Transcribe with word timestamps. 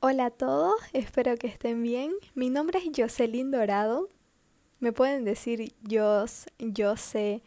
Hola 0.00 0.26
a 0.26 0.30
todos, 0.30 0.74
espero 0.92 1.36
que 1.36 1.46
estén 1.46 1.82
bien. 1.82 2.12
Mi 2.34 2.50
nombre 2.50 2.78
es 2.78 2.90
Jocelyn 2.94 3.50
Dorado. 3.50 4.10
Me 4.78 4.92
pueden 4.92 5.24
decir 5.24 5.72
Jos, 5.90 6.44
Jose, 6.76 7.42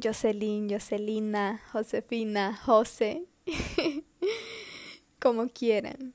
Jocelyn, 0.00 0.68
Jocelina, 0.68 1.62
Josefina, 1.72 2.54
José, 2.54 3.24
como 5.18 5.48
quieran. 5.48 6.12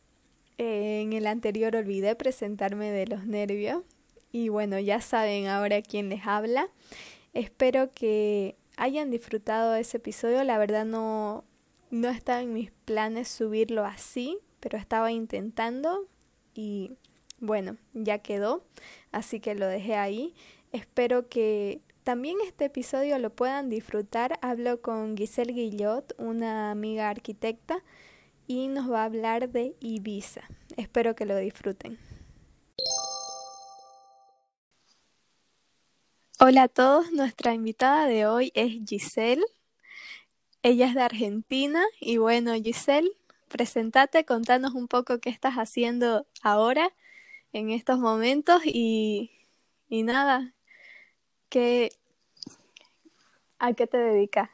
En 0.60 1.12
el 1.12 1.26
anterior 1.26 1.76
olvidé 1.76 2.16
presentarme 2.16 2.92
de 2.92 3.08
los 3.08 3.26
nervios 3.26 3.82
y 4.32 4.50
bueno, 4.50 4.78
ya 4.78 5.02
saben 5.02 5.48
ahora 5.48 5.82
quién 5.82 6.08
les 6.08 6.28
habla. 6.28 6.70
Espero 7.34 7.92
que 7.92 8.56
hayan 8.78 9.10
disfrutado 9.10 9.74
ese 9.74 9.98
episodio. 9.98 10.44
La 10.44 10.60
verdad 10.60 10.86
no, 10.86 11.44
no 11.90 12.10
estaba 12.10 12.42
en 12.42 12.54
mis 12.54 12.72
planes 12.86 13.28
subirlo 13.28 13.84
así, 13.86 14.38
pero 14.64 14.78
estaba 14.78 15.12
intentando 15.12 16.08
y 16.56 16.94
bueno, 17.40 17.76
ya 17.94 18.20
quedó, 18.20 18.64
así 19.12 19.42
que 19.42 19.56
lo 19.56 19.68
dejé 19.68 19.96
ahí. 19.96 20.34
Espero 20.72 21.28
que 21.28 21.82
también 22.06 22.38
este 22.46 22.66
episodio 22.66 23.20
lo 23.20 23.30
puedan 23.30 23.70
disfrutar. 23.70 24.40
Hablo 24.42 24.82
con 24.82 25.18
Giselle 25.18 25.52
Guillot, 25.52 26.16
una 26.18 26.72
amiga 26.72 27.10
arquitecta, 27.10 27.84
y 28.48 28.70
nos 28.70 28.90
va 28.90 29.02
a 29.02 29.06
hablar 29.06 29.50
de 29.50 29.76
Ibiza. 29.82 30.44
Espero 30.78 31.14
que 31.14 31.26
lo 31.26 31.36
disfruten. 31.36 32.00
Hola 36.40 36.64
a 36.64 36.68
todos, 36.70 37.12
nuestra 37.12 37.54
invitada 37.54 38.06
de 38.06 38.28
hoy 38.28 38.54
es 38.56 38.72
Giselle. 38.88 39.44
Ella 40.62 40.88
es 40.88 40.96
de 40.96 41.02
Argentina 41.02 41.84
y 42.00 42.16
bueno, 42.16 42.54
Giselle, 42.54 43.12
presentate, 43.54 44.26
contanos 44.26 44.74
un 44.74 44.88
poco 44.88 45.20
qué 45.20 45.30
estás 45.30 45.54
haciendo 45.54 46.26
ahora, 46.42 46.92
en 47.54 47.70
estos 47.70 48.00
momentos 48.00 48.64
y, 48.66 49.30
y 49.88 50.02
nada, 50.02 50.56
¿qué, 51.50 51.92
¿a 53.60 53.74
qué 53.74 53.86
te 53.86 53.98
dedicas? 53.98 54.50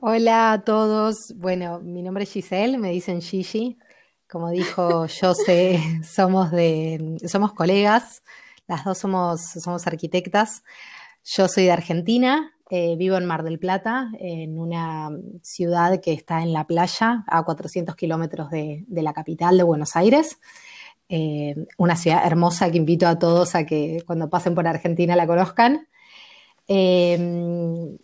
Hola 0.00 0.52
a 0.52 0.64
todos, 0.64 1.34
bueno, 1.36 1.80
mi 1.80 2.00
nombre 2.00 2.24
es 2.24 2.32
Giselle, 2.32 2.78
me 2.78 2.92
dicen 2.92 3.20
Gigi, 3.20 3.76
como 4.26 4.48
dijo 4.48 5.06
José, 5.20 5.78
somos 6.02 6.50
de, 6.52 7.18
somos 7.26 7.52
colegas, 7.52 8.22
las 8.68 8.86
dos 8.86 8.96
somos, 8.96 9.42
somos 9.62 9.86
arquitectas. 9.86 10.62
Yo 11.24 11.46
soy 11.46 11.64
de 11.64 11.72
Argentina, 11.72 12.54
eh, 12.72 12.94
vivo 12.96 13.16
en 13.16 13.26
Mar 13.26 13.42
del 13.42 13.58
Plata, 13.58 14.12
en 14.20 14.56
una 14.56 15.10
ciudad 15.42 16.00
que 16.00 16.12
está 16.12 16.42
en 16.42 16.52
la 16.52 16.68
playa, 16.68 17.24
a 17.26 17.42
400 17.42 17.96
kilómetros 17.96 18.48
de, 18.48 18.84
la 18.88 19.12
capital 19.12 19.56
de 19.56 19.64
Buenos 19.64 19.96
Aires. 19.96 20.38
Eh, 21.08 21.56
una 21.78 21.96
ciudad 21.96 22.24
hermosa 22.24 22.70
que 22.70 22.76
invito 22.76 23.08
a 23.08 23.18
todos 23.18 23.56
a 23.56 23.66
que 23.66 24.04
cuando 24.06 24.30
pasen 24.30 24.54
por 24.54 24.68
Argentina 24.68 25.16
la 25.16 25.26
conozcan. 25.26 25.88
Eh, 26.68 27.18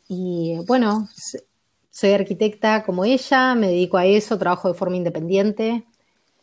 y 0.08 0.56
bueno, 0.66 1.08
soy 1.90 2.10
arquitecta 2.10 2.82
como 2.82 3.04
ella, 3.04 3.54
me 3.54 3.68
dedico 3.68 3.98
a 3.98 4.06
eso, 4.06 4.36
trabajo 4.36 4.66
de 4.66 4.74
forma 4.74 4.96
independiente 4.96 5.86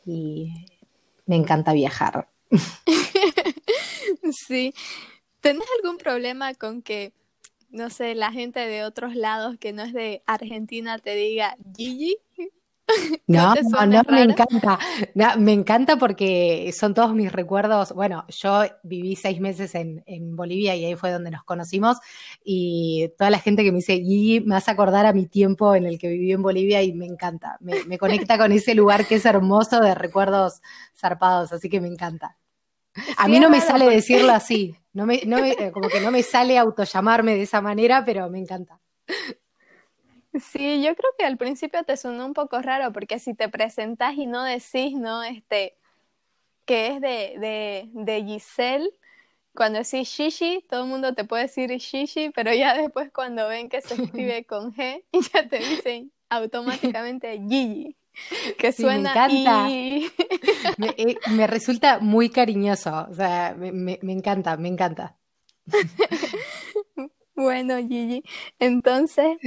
y 0.06 0.54
me 1.26 1.36
encanta 1.36 1.74
viajar. 1.74 2.30
sí. 4.32 4.74
¿Tenés 5.42 5.68
algún 5.78 5.98
problema 5.98 6.54
con 6.54 6.82
que 6.82 7.12
no 7.74 7.90
sé, 7.90 8.14
la 8.14 8.32
gente 8.32 8.60
de 8.60 8.84
otros 8.84 9.16
lados 9.16 9.58
que 9.60 9.74
no 9.74 9.82
es 9.82 9.94
de 9.94 10.24
Argentina 10.26 11.00
te 11.00 11.16
diga 11.16 11.58
Gigi. 11.76 12.18
No, 13.28 13.56
no, 13.56 13.86
no, 13.86 14.02
me 14.10 14.24
encanta. 14.24 14.78
me 15.40 15.54
encanta 15.54 15.96
porque 15.96 16.70
son 16.78 16.94
todos 16.94 17.16
mis 17.16 17.32
recuerdos. 17.32 17.94
Bueno, 17.94 18.26
yo 18.28 18.64
viví 18.84 19.16
seis 19.16 19.40
meses 19.40 19.74
en, 19.74 20.36
Bolivia 20.36 20.76
y 20.76 20.84
ahí 20.84 20.96
fue 20.96 21.10
donde 21.10 21.32
nos 21.32 21.46
conocimos. 21.46 21.98
Y 22.44 23.10
toda 23.18 23.30
la 23.30 23.40
gente 23.40 23.64
que 23.64 23.72
me 23.72 23.78
dice 23.78 23.96
Gigi 23.96 24.42
me 24.42 24.58
hace 24.58 24.70
acordar 24.70 25.06
a 25.06 25.14
mi 25.14 25.26
tiempo 25.28 25.74
en 25.76 25.86
el 25.86 25.98
que 25.98 26.10
viví 26.10 26.34
en 26.34 26.44
Bolivia 26.44 26.84
y 26.84 26.92
me 26.92 27.06
encanta. 27.06 27.58
Me, 27.62 27.86
me 27.86 27.98
conecta 27.98 28.38
con 28.38 28.52
ese 28.52 28.76
lugar 28.76 29.08
que 29.08 29.16
es 29.16 29.26
hermoso 29.26 29.80
de 29.80 29.96
recuerdos 29.96 30.62
zarpados, 30.94 31.54
así 31.54 31.70
que 31.70 31.80
me 31.80 31.88
encanta. 31.88 32.38
A 33.18 33.28
mí 33.28 33.40
no 33.40 33.50
me 33.50 33.62
sale 33.62 33.86
decirlo 33.86 34.32
así, 34.32 34.76
no 34.94 35.06
me, 35.06 35.22
no 35.26 35.38
eh, 35.40 35.72
como 35.74 35.90
que 35.90 36.02
no 36.02 36.12
me 36.12 36.24
sale 36.24 36.58
autollamarme 36.58 37.36
de 37.36 37.44
esa 37.44 37.62
manera, 37.62 38.04
pero 38.06 38.30
me 38.30 38.40
encanta. 38.40 38.80
Sí, 40.34 40.82
yo 40.82 40.96
creo 40.96 41.12
que 41.18 41.26
al 41.26 41.38
principio 41.38 41.84
te 41.84 41.96
sonó 41.96 42.26
un 42.26 42.34
poco 42.34 42.60
raro, 42.62 42.92
porque 42.92 43.20
si 43.20 43.36
te 43.36 43.50
presentás 43.50 44.16
y 44.16 44.26
no 44.26 44.44
decís, 44.44 44.94
¿no? 44.96 45.22
Este, 45.24 45.76
que 46.66 46.88
es 46.88 47.02
de, 47.02 47.36
de, 47.40 47.90
de 47.94 48.24
Giselle, 48.24 48.90
cuando 49.54 49.80
decís 49.80 50.10
Shishi, 50.10 50.66
todo 50.68 50.84
el 50.84 50.90
mundo 50.90 51.14
te 51.14 51.26
puede 51.26 51.44
decir 51.44 51.70
Shishi, 51.70 52.32
pero 52.32 52.54
ya 52.54 52.76
después 52.76 53.12
cuando 53.12 53.48
ven 53.48 53.70
que 53.70 53.82
se 53.82 53.94
escribe 54.02 54.46
con 54.46 54.74
G, 54.74 55.04
ya 55.34 55.48
te 55.48 55.60
dicen 55.60 56.12
automáticamente 56.30 57.40
Gigi. 57.48 57.96
que 58.58 58.72
suena 58.72 59.14
me 59.28 59.42
encanta. 59.42 59.68
Eh, 59.70 61.18
me, 61.32 61.48
resulta 61.48 62.00
muy 62.00 62.30
cariñoso, 62.30 63.08
o 63.10 63.14
sea, 63.14 63.56
me, 63.58 64.00
encanta, 64.02 64.58
me 64.58 64.68
encanta. 64.70 65.16
bueno, 67.36 67.78
Gigi, 67.78 68.24
entonces, 68.60 69.38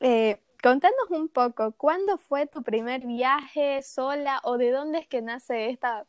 eh, 0.00 0.40
contanos 0.62 1.10
un 1.10 1.28
poco, 1.28 1.72
¿cuándo 1.72 2.18
fue 2.18 2.46
tu 2.46 2.62
primer 2.62 3.06
viaje 3.06 3.82
sola 3.82 4.40
o 4.42 4.58
de 4.58 4.70
dónde 4.70 4.98
es 4.98 5.06
que 5.06 5.22
nace 5.22 5.70
esta, 5.70 6.06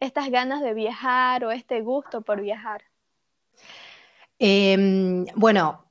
estas 0.00 0.30
ganas 0.30 0.60
de 0.62 0.74
viajar 0.74 1.44
o 1.44 1.50
este 1.50 1.80
gusto 1.80 2.22
por 2.22 2.40
viajar? 2.40 2.82
Em, 4.38 5.26
bueno, 5.36 5.83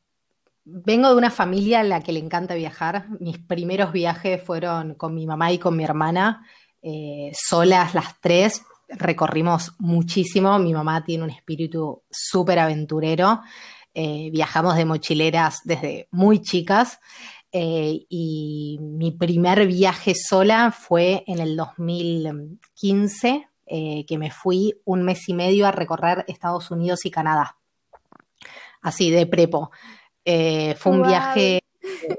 Vengo 0.66 1.10
de 1.10 1.16
una 1.16 1.30
familia 1.30 1.82
a 1.82 1.84
la 1.84 2.02
que 2.02 2.14
le 2.14 2.20
encanta 2.20 2.56
viajar. 2.56 3.08
Mis 3.20 3.38
primeros 3.38 3.92
viajes 3.92 4.42
fueron 4.42 4.96
con 4.96 5.14
mi 5.14 5.28
mamá 5.28 5.52
y 5.52 5.60
con 5.60 5.76
mi 5.76 5.84
hermana, 5.84 6.48
eh, 6.82 7.32
solas 7.34 7.94
las 7.94 8.22
tres. 8.22 8.62
Recorrimos 8.88 9.74
muchísimo. 9.80 10.58
Mi 10.60 10.74
mamá 10.74 11.04
tiene 11.04 11.26
un 11.26 11.32
espíritu 11.32 12.04
súper 12.10 12.60
aventurero. 12.60 13.42
Eh, 13.94 14.30
viajamos 14.32 14.78
de 14.78 14.86
mochileras 14.86 15.60
desde 15.66 16.08
muy 16.12 16.42
chicas. 16.42 17.00
Eh, 17.52 18.06
y 18.08 18.80
mi 18.82 19.12
primer 19.12 19.68
viaje 19.68 20.14
sola 20.16 20.72
fue 20.72 21.26
en 21.28 21.40
el 21.40 21.58
2015, 21.58 23.50
que 23.66 24.18
me 24.18 24.32
fui 24.32 24.74
un 24.86 25.04
mes 25.04 25.28
y 25.28 25.34
medio 25.34 25.68
a 25.68 25.72
recorrer 25.72 26.24
Estados 26.28 26.72
Unidos 26.72 27.06
y 27.06 27.12
Canadá. 27.12 27.58
Así 28.82 29.10
de 29.10 29.26
prepo. 29.26 29.72
Eh, 30.26 30.76
fue 30.76 30.94
un 30.94 31.04
viaje, 31.04 31.62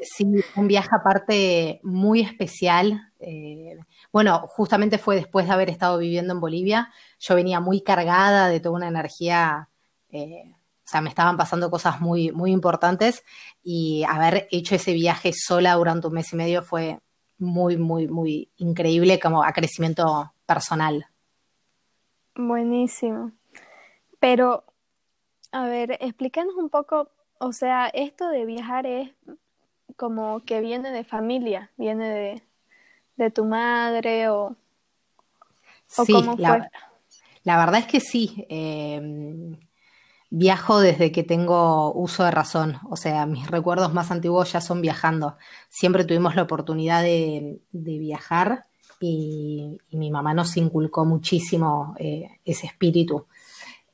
sí, 0.02 0.26
un 0.56 0.68
viaje 0.68 0.90
aparte 0.92 1.80
muy 1.82 2.20
especial. 2.20 3.12
Eh, 3.18 3.78
bueno, 4.12 4.46
justamente 4.48 4.98
fue 4.98 5.16
después 5.16 5.46
de 5.46 5.52
haber 5.52 5.70
estado 5.70 5.98
viviendo 5.98 6.34
en 6.34 6.40
Bolivia. 6.40 6.92
Yo 7.18 7.34
venía 7.34 7.60
muy 7.60 7.82
cargada 7.82 8.48
de 8.48 8.60
toda 8.60 8.76
una 8.76 8.88
energía, 8.88 9.68
eh, 10.10 10.52
o 10.54 10.86
sea, 10.86 11.00
me 11.00 11.08
estaban 11.08 11.36
pasando 11.36 11.70
cosas 11.70 12.00
muy, 12.00 12.30
muy 12.30 12.52
importantes 12.52 13.24
y 13.62 14.04
haber 14.04 14.46
hecho 14.50 14.74
ese 14.74 14.92
viaje 14.92 15.32
sola 15.32 15.74
durante 15.74 16.06
un 16.08 16.14
mes 16.14 16.32
y 16.32 16.36
medio 16.36 16.62
fue 16.62 16.98
muy, 17.38 17.76
muy, 17.76 18.06
muy 18.06 18.50
increíble 18.56 19.18
como 19.18 19.42
a 19.42 19.52
crecimiento 19.52 20.32
personal. 20.46 21.06
Buenísimo. 22.36 23.32
Pero, 24.18 24.64
a 25.52 25.66
ver, 25.66 25.98
explícanos 26.00 26.54
un 26.56 26.68
poco 26.68 27.10
o 27.44 27.52
sea, 27.52 27.88
esto 27.88 28.28
de 28.28 28.44
viajar 28.44 28.86
es 28.86 29.10
como 29.96 30.40
que 30.44 30.60
viene 30.60 30.90
de 30.90 31.04
familia, 31.04 31.70
viene 31.76 32.42
de, 33.16 33.30
tu 33.30 33.44
madre 33.44 34.28
o, 34.28 34.56
sí, 35.86 36.12
la, 36.38 36.70
La 37.44 37.58
verdad 37.58 37.80
es 37.80 37.86
que 37.86 38.00
sí. 38.00 38.46
Em, 38.48 39.56
viajo 40.36 40.80
desde 40.80 41.12
que 41.12 41.22
tengo 41.22 41.92
uso 41.92 42.24
de 42.24 42.32
razón. 42.32 42.78
O 42.90 42.96
sea, 42.96 43.24
mis 43.24 43.48
recuerdos 43.48 43.94
más 43.94 44.10
antiguos 44.10 44.52
ya 44.52 44.60
son 44.60 44.80
viajando. 44.80 45.36
Siempre 45.68 46.04
tuvimos 46.04 46.34
la 46.34 46.42
oportunidad 46.42 47.04
de, 47.04 47.60
viajar 47.70 48.64
y, 49.00 49.78
mi 49.92 50.10
mamá 50.10 50.34
nos 50.34 50.56
inculcó 50.56 51.04
muchísimo 51.04 51.94
eh, 51.98 52.40
ese 52.44 52.66
espíritu. 52.66 53.26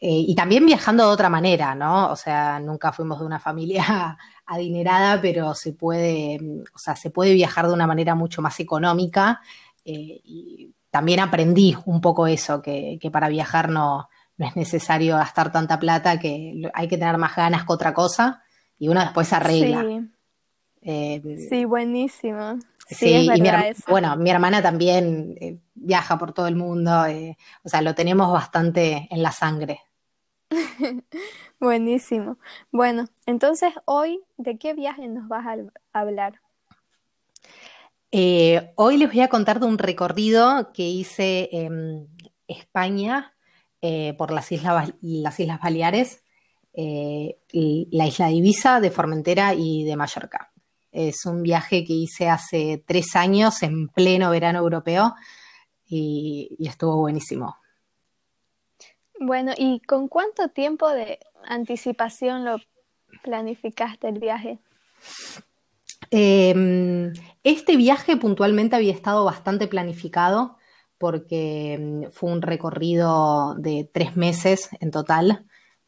Eh, 0.03 0.25
y 0.29 0.35
también 0.35 0.65
viajando 0.65 1.07
de 1.07 1.13
otra 1.13 1.29
manera, 1.29 1.75
¿no? 1.75 2.11
O 2.11 2.17
sea, 2.17 2.59
nunca 2.59 2.91
fuimos 2.91 3.21
de 3.21 3.27
una 3.27 3.39
familia 3.39 4.17
adinerada, 4.47 5.21
pero 5.21 5.55
se 5.55 5.75
puede, 5.75 6.39
o 6.75 6.79
sea, 6.79 6.97
se 6.97 7.11
puede 7.11 7.35
viajar 7.35 7.67
de 7.67 7.75
una 7.75 7.87
manera 7.87 8.15
mucho 8.15 8.41
más 8.41 8.59
económica. 8.61 9.43
Eh, 9.85 10.21
y 10.25 10.75
también 10.91 11.21
aprendí 11.21 11.77
un 11.85 12.01
poco 12.01 12.27
eso, 12.27 12.63
que, 12.63 12.99
para 13.13 13.29
viajar 13.29 13.69
no, 13.69 14.09
no, 14.39 14.47
es 14.47 14.57
necesario 14.57 15.17
gastar 15.17 15.53
tanta 15.53 15.79
plata, 15.79 16.19
que 16.19 16.63
hay 16.73 16.89
que 16.89 16.97
tener 16.97 17.19
más 17.19 17.37
ganas 17.37 17.65
que 17.67 17.73
otra 17.73 17.93
cosa, 17.93 18.43
y 18.79 18.89
uno 18.89 19.01
después 19.01 19.31
arregla. 19.35 19.83
Sí, 19.83 20.11
eh, 20.81 21.47
sí 21.51 21.67
buenísimo. 21.67 22.59
Sí, 22.89 23.31
y 23.33 23.41
mi, 23.41 23.51
bueno, 23.87 24.17
mi 24.17 24.31
hermana 24.31 24.63
también 24.63 25.63
viaja 25.75 26.19
por 26.19 26.33
todo 26.33 26.49
el 26.49 26.57
mundo, 26.57 27.05
eh, 27.05 27.37
o 27.63 27.69
sea, 27.69 27.83
lo 27.83 27.95
tenemos 27.95 28.33
bastante 28.33 29.07
en 29.11 29.23
la 29.23 29.31
sangre. 29.31 29.83
Buenísimo. 31.61 32.39
Bueno, 32.71 33.09
entonces 33.27 33.73
hoy, 33.85 34.21
¿de 34.37 34.59
qué 34.59 34.75
viaje 34.75 35.09
nos 35.09 35.29
vas 35.29 35.47
a 35.47 35.99
hablar? 35.99 36.41
Eh, 38.13 38.73
hoy 38.75 38.97
les 38.97 39.09
voy 39.09 39.21
a 39.21 39.29
contar 39.29 39.61
de 39.61 39.67
un 39.67 39.79
recorrido 39.79 40.73
que 40.73 40.89
hice 40.89 41.49
en 41.53 42.09
España 42.49 43.35
eh, 43.81 44.15
por 44.19 44.33
las 44.33 44.51
Islas, 44.51 44.93
las 45.01 45.39
Islas 45.39 45.61
Baleares, 45.61 46.25
eh, 46.73 47.39
la 47.53 48.07
isla 48.07 48.27
de 48.27 48.33
Ibiza, 48.33 48.81
de 48.81 48.91
Formentera 48.91 49.55
y 49.55 49.85
de 49.85 49.97
Mallorca. 49.97 50.53
Es 50.91 51.25
un 51.25 51.43
viaje 51.43 51.85
que 51.85 51.93
hice 51.93 52.29
hace 52.29 52.83
tres 52.85 53.15
años 53.15 53.63
en 53.63 53.89
pleno 53.89 54.31
verano 54.31 54.59
europeo 54.59 55.15
y 55.87 56.57
estuvo 56.61 56.97
buenísimo. 56.97 57.57
Bueno, 59.23 59.53
¿y 59.55 59.81
con 59.81 60.09
cuánto 60.09 60.49
tiempo 60.49 60.89
de 60.89 61.19
anticipación 61.45 62.47
lo 62.47 62.57
planificaste 63.23 64.09
el 64.09 64.19
viaje? 64.19 64.59
Em, 66.11 67.13
este 67.45 67.77
viaje 67.77 68.17
puntualmente 68.17 68.77
había 68.77 68.95
estado 68.95 69.27
bastante 69.27 69.69
planificado 69.69 70.57
porque 70.97 71.75
em, 71.75 72.11
fue 72.11 72.33
un 72.33 72.41
recorrido 72.41 73.55
de 73.57 73.89
tres 73.93 74.17
meses 74.17 74.71
en 74.81 74.91
total 74.91 75.45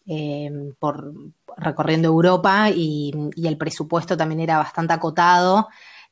em, 0.07 0.75
por 0.79 1.15
recorriendo 1.57 2.09
Europa 2.09 2.69
y, 2.69 3.13
el 3.43 3.57
presupuesto 3.57 4.15
también 4.15 4.41
era 4.41 4.59
bastante 4.59 4.93
acotado, 4.93 5.69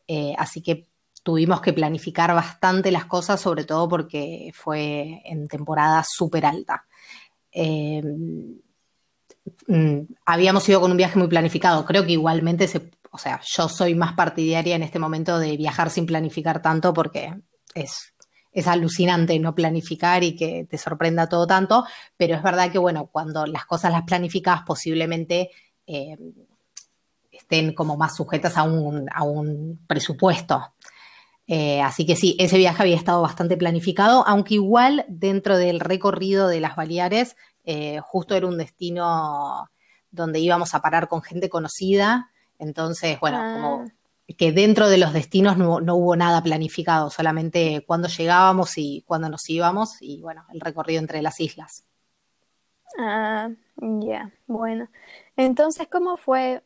eh, 0.09 0.35
así 0.39 0.63
que 0.63 0.89
tuvimos 1.23 1.61
que 1.61 1.75
planificar 1.75 2.35
bastante 2.35 2.91
las 2.91 3.05
cosas, 3.05 3.41
sobre 3.41 3.65
todo 3.65 3.89
porque 3.89 4.53
fue 4.55 5.21
en 5.27 5.49
temporada 5.49 6.03
súper 6.07 6.47
alta. 6.47 6.87
Mm, 9.67 10.03
habíamos 10.25 10.69
ido 10.69 10.81
con 10.81 10.91
un 10.91 10.97
viaje 10.97 11.19
muy 11.19 11.29
planificado. 11.29 11.85
Creo 11.85 12.05
que 12.05 12.13
igualmente 12.13 12.69
se, 12.69 12.91
o 13.11 13.19
sea, 13.19 13.41
yo 13.57 13.69
soy 13.69 13.95
más 13.95 14.15
partidaria 14.15 14.77
en 14.77 14.83
este 14.83 14.99
momento 14.99 15.39
de 15.39 15.57
viajar 15.57 15.91
sin 15.91 16.07
planificar 16.07 16.63
tanto 16.63 16.93
porque 16.95 17.35
es, 17.75 18.15
es 18.53 18.67
alucinante 18.67 19.39
no 19.39 19.55
planificar 19.55 20.23
y 20.25 20.37
que 20.37 20.67
te 20.69 20.79
sorprenda 20.79 21.29
todo 21.29 21.47
tanto, 21.47 21.85
pero 22.17 22.37
es 22.37 22.43
verdad 22.43 22.71
que, 22.71 22.79
bueno, 22.79 23.07
cuando 23.07 23.47
las 23.47 23.65
cosas 23.67 23.93
las 23.93 24.03
planificas 24.03 24.63
posiblemente 24.67 25.51
eh, 25.87 26.17
estén 27.31 27.75
como 27.75 27.97
más 27.97 28.17
sujetas 28.17 28.57
a 28.57 28.63
un, 28.65 29.09
a 29.13 29.23
un 29.25 29.81
presupuesto. 29.87 30.75
Eh, 31.53 31.83
así 31.83 32.07
que 32.07 32.15
sí, 32.15 32.37
ese 32.39 32.59
viaje 32.59 32.81
había 32.81 32.95
estado 32.95 33.23
bastante 33.23 33.57
planificado, 33.57 34.25
aunque 34.25 34.55
igual 34.55 35.05
dentro 35.09 35.59
del 35.59 35.81
recorrido 35.81 36.47
de 36.47 36.61
las 36.61 36.77
Baleares 36.77 37.35
eh, 37.65 37.99
justo 38.05 38.37
era 38.37 38.47
un 38.47 38.57
destino 38.57 39.69
donde 40.13 40.39
íbamos 40.39 40.75
a 40.75 40.81
parar 40.81 41.09
con 41.09 41.23
gente 41.23 41.49
conocida, 41.49 42.31
entonces, 42.61 43.19
bueno, 43.19 43.39
como 43.39 43.85
ah. 43.85 44.35
que 44.39 44.53
dentro 44.53 44.89
de 44.89 44.99
los 44.99 45.13
destinos 45.13 45.59
no, 45.59 45.79
hubo 45.97 46.15
nada 46.15 46.41
planificado, 46.41 47.11
solamente 47.11 47.83
cuando 47.85 48.07
llegábamos 48.07 48.79
y 48.79 49.03
cuando 49.05 49.29
nos 49.29 49.51
íbamos 49.51 50.01
y 50.01 50.23
bueno, 50.23 50.47
el 50.53 50.61
recorrido 50.61 51.01
entre 51.01 51.21
las 51.21 51.41
islas. 51.41 51.85
Ah, 52.97 53.51
ya, 53.77 54.31
bueno. 54.47 54.89
Entonces, 55.37 55.89
¿cómo 55.91 56.17
fue 56.17 56.63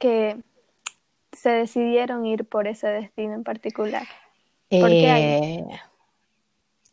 que 0.00 0.42
se 1.38 1.50
decidieron 1.50 2.26
ir 2.26 2.44
por 2.44 2.66
ese 2.66 2.88
destino 2.88 3.34
en 3.34 3.44
particular? 3.44 4.06
¿Por 4.68 4.88
qué 4.88 5.06
eh, 5.06 5.64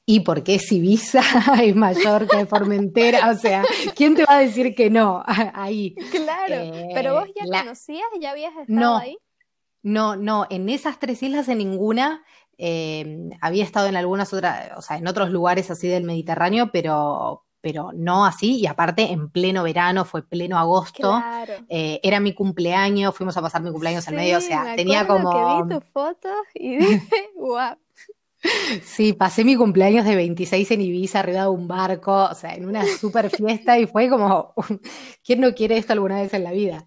y 0.06 0.20
porque 0.22 0.56
es 0.56 0.72
Ibiza, 0.72 1.22
es 1.64 1.76
Mallorca, 1.76 2.40
es 2.40 2.48
Formentera, 2.48 3.30
o 3.32 3.36
sea, 3.36 3.64
¿quién 3.96 4.16
te 4.16 4.26
va 4.26 4.38
a 4.38 4.40
decir 4.40 4.76
que 4.76 4.90
no 4.90 5.24
ahí? 5.54 5.96
Claro, 6.12 6.90
pero 6.94 7.16
vos 7.16 7.30
ya 7.36 7.44
eh, 7.44 7.64
conocías, 7.64 8.08
ya 8.20 8.32
habías 8.32 8.56
estado 8.56 8.98
ahí. 8.98 9.18
No, 9.82 10.16
no, 10.16 10.48
en 10.50 10.68
esas 10.70 10.98
tres 10.98 11.22
islas 11.22 11.48
en 11.48 11.60
ninguna, 11.60 12.24
em, 12.58 13.30
había 13.40 13.64
estado 13.64 13.88
en 13.88 13.96
algunas 13.96 14.34
otras, 14.34 14.72
o 14.78 14.82
sea, 14.82 14.98
en 14.98 15.08
otros 15.08 15.30
lugares 15.30 15.70
así 15.70 15.88
del 15.88 16.04
Mediterráneo, 16.04 16.72
pero, 16.72 17.45
pero 17.66 17.90
no 17.96 18.28
así, 18.28 18.60
y 18.60 18.68
aparte 18.68 19.12
en 19.12 19.28
pleno 19.32 19.64
verano, 19.64 20.06
fue 20.06 20.22
pleno 20.22 20.60
agosto, 20.60 21.20
eh, 21.68 22.00
era 22.04 22.20
mi 22.20 22.32
cumpleaños, 22.32 23.16
fuimos 23.16 23.36
a 23.38 23.42
pasar 23.42 23.64
mi 23.64 23.72
cumpleaños 23.72 24.08
en 24.08 24.18
medio, 24.18 24.38
o 24.38 24.42
sea, 24.42 24.76
tenía 24.76 25.08
como... 25.08 25.32
que 25.32 25.64
vi 25.64 25.80
tus 25.80 25.90
fotos 25.90 26.32
y 26.54 26.78
dije, 26.78 27.32
wow. 27.36 27.76
Sí, 28.84 29.14
pasé 29.14 29.44
mi 29.44 29.56
cumpleaños 29.56 30.06
de 30.06 30.16
26 30.16 30.70
en 30.70 30.82
Ibiza 30.82 31.22
arriba 31.22 31.42
de 31.42 31.48
un 31.48 31.68
barco, 31.68 32.28
o 32.30 32.36
sea, 32.36 32.54
en 32.54 32.68
una 32.68 32.86
super 32.86 33.32
fiesta 33.32 33.80
y 33.80 33.88
fue 33.88 34.10
como, 34.10 34.54
¿quién 35.26 35.42
no 35.42 35.56
quiere 35.56 35.80
esto 35.80 35.94
alguna 35.94 36.22
vez 36.22 36.36
en 36.36 36.44
la 36.44 36.52
vida? 36.52 36.86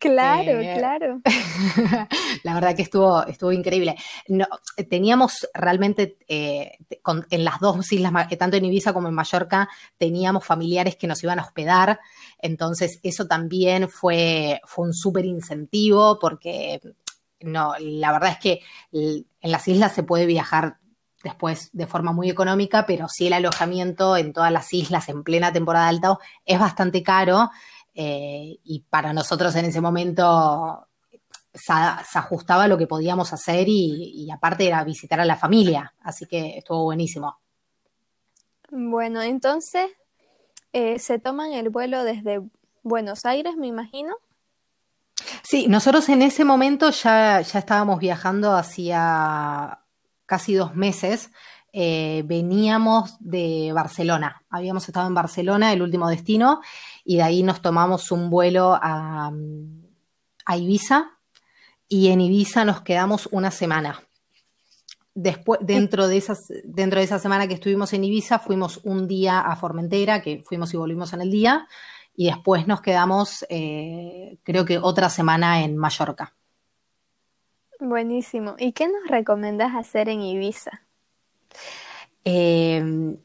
Claro, 0.00 0.60
eh, 0.60 0.74
claro. 0.78 1.20
La 2.42 2.54
verdad 2.54 2.74
que 2.74 2.82
estuvo, 2.82 3.22
estuvo 3.26 3.52
increíble. 3.52 3.96
No, 4.28 4.46
teníamos 4.88 5.46
realmente 5.52 6.16
eh, 6.26 6.78
en 7.30 7.44
las 7.44 7.60
dos 7.60 7.92
islas, 7.92 8.28
tanto 8.38 8.56
en 8.56 8.64
Ibiza 8.64 8.94
como 8.94 9.08
en 9.08 9.14
Mallorca, 9.14 9.68
teníamos 9.98 10.46
familiares 10.46 10.96
que 10.96 11.06
nos 11.06 11.22
iban 11.22 11.38
a 11.38 11.42
hospedar, 11.42 12.00
entonces 12.38 12.98
eso 13.02 13.26
también 13.26 13.90
fue, 13.90 14.62
fue 14.64 14.86
un 14.86 14.94
súper 14.94 15.26
incentivo 15.26 16.18
porque 16.18 16.80
no, 17.40 17.74
la 17.78 18.12
verdad 18.12 18.30
es 18.30 18.38
que 18.38 18.60
en 18.92 19.50
las 19.50 19.68
islas 19.68 19.94
se 19.94 20.02
puede 20.02 20.24
viajar 20.24 20.78
después 21.22 21.68
de 21.74 21.86
forma 21.86 22.12
muy 22.12 22.30
económica, 22.30 22.86
pero 22.86 23.06
sí 23.08 23.26
el 23.26 23.34
alojamiento 23.34 24.16
en 24.16 24.32
todas 24.32 24.50
las 24.50 24.72
islas 24.72 25.10
en 25.10 25.22
plena 25.22 25.52
temporada 25.52 25.88
alta 25.88 26.18
es 26.46 26.58
bastante 26.58 27.02
caro 27.02 27.50
eh, 27.94 28.58
y 28.62 28.80
para 28.88 29.12
nosotros 29.12 29.54
en 29.56 29.66
ese 29.66 29.80
momento 29.80 30.86
se, 31.52 31.72
ajustaba 31.72 32.68
lo 32.68 32.78
que 32.78 32.86
podíamos 32.86 33.32
hacer 33.32 33.66
y, 33.68 34.28
aparte 34.30 34.66
era 34.66 34.84
visitar 34.84 35.20
a 35.20 35.24
la 35.24 35.36
familia, 35.36 35.92
así 36.02 36.26
que 36.26 36.58
estuvo 36.58 36.84
buenísimo. 36.84 37.38
Bueno, 38.70 39.22
entonces 39.22 39.90
eh, 40.72 40.98
se 40.98 41.18
toman 41.18 41.52
el 41.52 41.70
vuelo 41.70 42.04
desde 42.04 42.40
Buenos 42.82 43.24
Aires, 43.24 43.56
me 43.56 43.66
imagino. 43.66 44.14
Sí, 45.42 45.66
nosotros 45.68 46.08
en 46.08 46.22
ese 46.22 46.44
momento 46.44 46.90
ya, 46.90 47.40
ya 47.40 47.58
estábamos 47.58 47.98
viajando 47.98 48.54
hacia 48.54 49.80
casi 50.26 50.54
dos 50.54 50.76
meses, 50.76 51.30
eh, 51.72 52.22
veníamos 52.26 53.16
de 53.20 53.70
Barcelona. 53.72 54.42
Habíamos 54.50 54.88
estado 54.88 55.06
en 55.06 55.14
Barcelona, 55.14 55.72
el 55.72 55.82
último 55.82 56.08
destino, 56.08 56.60
y 57.04 57.16
de 57.16 57.22
ahí 57.22 57.42
nos 57.42 57.60
tomamos 57.62 58.10
un 58.10 58.30
vuelo 58.30 58.78
a, 58.80 59.32
Ibiza, 60.56 61.18
y 61.88 62.08
en 62.08 62.20
Ibiza 62.20 62.64
nos 62.64 62.80
quedamos 62.80 63.28
una 63.30 63.50
semana. 63.50 64.02
Después, 65.14 65.60
dentro 65.62 66.08
de, 66.08 66.16
esas, 66.16 66.38
dentro 66.64 66.98
de 66.98 67.04
esa 67.04 67.18
semana 67.18 67.46
que 67.46 67.54
estuvimos 67.54 67.92
en 67.92 68.04
Ibiza, 68.04 68.40
fuimos 68.40 68.80
un 68.84 69.06
día 69.06 69.40
a 69.40 69.54
Formentera, 69.54 70.22
que 70.22 70.42
fuimos 70.44 70.74
y 70.74 70.76
volvimos 70.76 71.12
en 71.12 71.20
el 71.20 71.30
día, 71.30 71.68
y 72.16 72.26
después 72.26 72.66
nos 72.66 72.80
quedamos, 72.80 73.46
eh, 73.48 74.38
creo 74.42 74.64
que 74.64 74.78
otra 74.78 75.08
semana 75.08 75.62
en 75.62 75.76
Mallorca. 75.76 76.34
Buenísimo. 77.78 78.56
¿Y 78.58 78.72
qué 78.72 78.88
nos 78.88 79.08
recomiendas 79.08 79.74
hacer 79.74 80.08
en 80.08 80.20
Ibiza? 80.20 80.82
Em, 82.24 83.16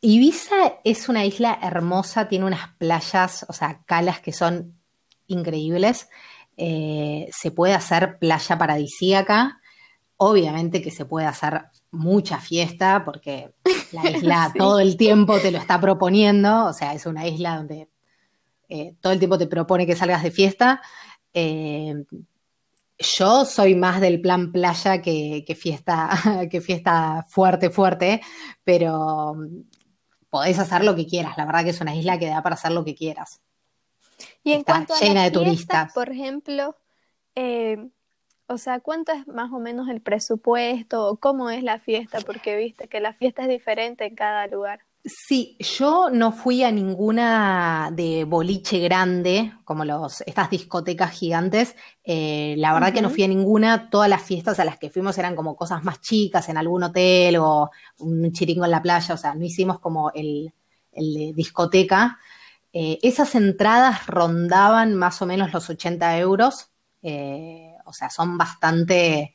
Ibiza 0.00 0.80
es 0.84 1.08
una 1.08 1.24
isla 1.24 1.58
hermosa, 1.62 2.28
tiene 2.28 2.44
unas 2.44 2.68
playas, 2.76 3.46
o 3.48 3.52
sea, 3.52 3.82
calas 3.86 4.20
que 4.20 4.32
son 4.32 4.78
increíbles. 5.26 6.08
Eh, 6.56 7.28
se 7.32 7.50
puede 7.50 7.74
hacer 7.74 8.18
playa 8.18 8.58
paradisíaca. 8.58 9.60
Obviamente 10.16 10.82
que 10.82 10.90
se 10.90 11.06
puede 11.06 11.26
hacer 11.26 11.62
mucha 11.90 12.38
fiesta 12.38 13.02
porque 13.04 13.54
la 13.92 14.10
isla 14.10 14.52
todo 14.56 14.78
el 14.78 14.96
tiempo 14.96 15.38
te 15.38 15.50
lo 15.50 15.58
está 15.58 15.80
proponiendo. 15.80 16.66
O 16.66 16.72
sea, 16.72 16.92
es 16.92 17.06
una 17.06 17.26
isla 17.26 17.56
donde 17.56 17.88
eh, 18.68 18.94
todo 19.00 19.12
el 19.12 19.18
tiempo 19.18 19.38
te 19.38 19.46
propone 19.46 19.86
que 19.86 19.96
salgas 19.96 20.22
de 20.22 20.30
fiesta. 20.30 20.82
Eh, 21.32 22.04
yo 22.98 23.44
soy 23.44 23.74
más 23.74 24.00
del 24.00 24.20
plan 24.20 24.52
playa 24.52 25.02
que, 25.02 25.56
fiesta, 25.58 26.10
que 26.50 26.60
fiesta 26.60 27.24
fuerte, 27.28 27.70
fuerte, 27.70 28.20
pero 28.62 29.34
mm, 29.34 29.62
podés 30.30 30.58
hacer 30.58 30.84
lo 30.84 30.94
que 30.94 31.06
quieras. 31.06 31.36
La 31.36 31.44
verdad 31.44 31.64
que 31.64 31.70
es 31.70 31.80
una 31.80 31.94
isla 31.94 32.18
que 32.18 32.28
da 32.28 32.42
para 32.42 32.54
hacer 32.54 32.72
lo 32.72 32.84
que 32.84 32.94
quieras. 32.94 33.40
Y 34.42 34.52
en 34.52 34.62
cuanto 34.62 34.94
llena 35.00 35.22
a 35.22 35.24
de 35.24 35.30
turistas. 35.30 35.92
Por 35.92 36.10
ejemplo, 36.10 36.76
eh, 37.34 37.88
o 38.46 38.58
sea, 38.58 38.80
¿cuánto 38.80 39.12
es 39.12 39.26
más 39.26 39.52
o 39.52 39.58
menos 39.58 39.88
el 39.88 40.00
presupuesto 40.00 41.08
o 41.08 41.16
cómo 41.16 41.50
es 41.50 41.62
la 41.62 41.78
fiesta? 41.78 42.18
Porque 42.20 42.56
viste 42.56 42.88
que 42.88 43.00
la 43.00 43.12
fiesta 43.12 43.42
es 43.42 43.48
diferente 43.48 44.04
en 44.04 44.14
cada 44.14 44.46
lugar. 44.46 44.80
Sí, 45.06 45.58
yo 45.60 46.08
no 46.08 46.32
fui 46.32 46.62
a 46.62 46.72
ninguna 46.72 47.90
de 47.92 48.24
boliche 48.24 48.78
grande, 48.78 49.52
como 49.62 49.84
los, 49.84 50.22
estas 50.22 50.48
discotecas 50.48 51.10
gigantes. 51.10 51.76
Eh, 52.02 52.54
la 52.56 52.72
verdad 52.72 52.94
que 52.94 53.02
no 53.02 53.10
fui 53.10 53.22
a 53.22 53.28
ninguna. 53.28 53.90
Todas 53.90 54.08
las 54.08 54.22
fiestas 54.22 54.58
a 54.60 54.64
las 54.64 54.78
que 54.78 54.88
fuimos 54.88 55.18
eran 55.18 55.36
como 55.36 55.56
cosas 55.56 55.84
más 55.84 56.00
chicas, 56.00 56.48
en 56.48 56.56
algún 56.56 56.84
hotel 56.84 57.36
o 57.36 57.70
un 57.98 58.32
chiringo 58.32 58.64
en 58.64 58.70
la 58.70 58.80
playa. 58.80 59.14
O 59.14 59.18
sea, 59.18 59.34
no 59.34 59.44
hicimos 59.44 59.78
como 59.78 60.10
el, 60.12 60.54
de 60.92 61.32
discoteca. 61.34 62.18
Eh, 62.72 62.98
esas 63.02 63.34
entradas 63.34 64.06
rondaban 64.06 64.94
más 64.94 65.20
o 65.20 65.26
menos 65.26 65.52
los 65.52 65.68
80 65.68 66.18
euros. 66.18 66.70
Eh, 67.02 67.74
o 67.84 67.92
sea, 67.92 68.08
son 68.08 68.38
bastante, 68.38 69.34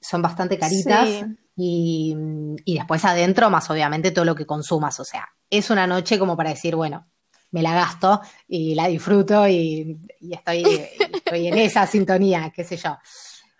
son 0.00 0.22
bastante 0.22 0.56
caritas. 0.56 1.24
Y, 1.56 2.16
después 2.66 3.04
adentro, 3.04 3.50
más 3.50 3.68
obviamente, 3.70 4.10
todo 4.10 4.24
lo 4.24 4.34
que 4.34 4.46
consumas. 4.46 4.98
O 5.00 5.04
sea, 5.04 5.28
es 5.48 5.70
una 5.70 5.86
noche 5.86 6.18
como 6.18 6.36
para 6.36 6.50
decir, 6.50 6.76
bueno, 6.76 7.06
me 7.50 7.62
la 7.62 7.74
gasto 7.74 8.20
y 8.48 8.74
la 8.74 8.86
disfruto 8.86 9.46
y, 9.48 9.98
estoy, 10.20 10.64
en 11.32 11.58
esa 11.58 11.86
sintonía, 11.86 12.52
qué 12.54 12.64
sé 12.64 12.76
yo. 12.76 12.96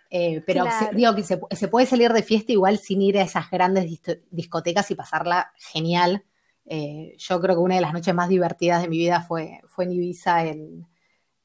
Eh, 0.09 0.43
pero 0.45 0.65
digo 0.93 1.15
que 1.15 1.23
se, 1.23 1.67
puede 1.69 1.85
salir 1.85 2.11
de 2.11 2.23
fiesta 2.23 2.51
igual 2.51 2.77
sin 2.79 3.01
ir 3.01 3.17
a 3.17 3.21
esas 3.21 3.49
grandes 3.49 3.89
discotecas 4.29 4.91
y 4.91 4.95
pasarla 4.95 5.51
genial. 5.57 6.25
Eh, 6.65 7.15
yo 7.17 7.39
creo 7.39 7.55
que 7.55 7.61
una 7.61 7.75
de 7.75 7.81
las 7.81 7.93
noches 7.93 8.13
más 8.13 8.29
divertidas 8.29 8.81
de 8.81 8.89
mi 8.89 8.97
vida 8.97 9.21
fue, 9.21 9.61
fue 9.67 9.85
en 9.85 9.91
Ibiza, 9.93 10.43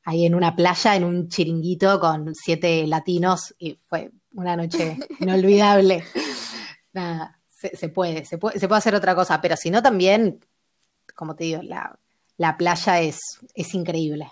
ahí 0.07 0.25
en 0.25 0.35
una 0.35 0.55
playa, 0.55 0.95
en 0.95 1.05
un 1.05 1.29
chiringuito 1.29 1.99
con 2.01 2.35
siete 2.35 2.87
latinos 2.87 3.55
y 3.59 3.77
fue 3.87 4.13
una 4.37 4.57
noche 4.57 4.97
inolvidable 5.19 6.05
nada, 6.93 7.39
se, 7.49 7.89
puede, 7.89 8.25
se 8.25 8.39
puede, 8.39 8.59
se 8.59 8.69
puede 8.69 8.79
hacer 8.79 8.95
otra 8.95 9.15
cosa, 9.15 9.41
pero 9.41 9.57
si 9.57 9.71
no 9.71 9.83
también, 9.83 10.41
como 11.15 11.37
te 11.37 11.45
digo, 11.45 11.63
la, 11.63 12.57
playa 12.57 13.01
es, 13.01 13.19
es 13.55 13.75
increíble. 13.75 14.31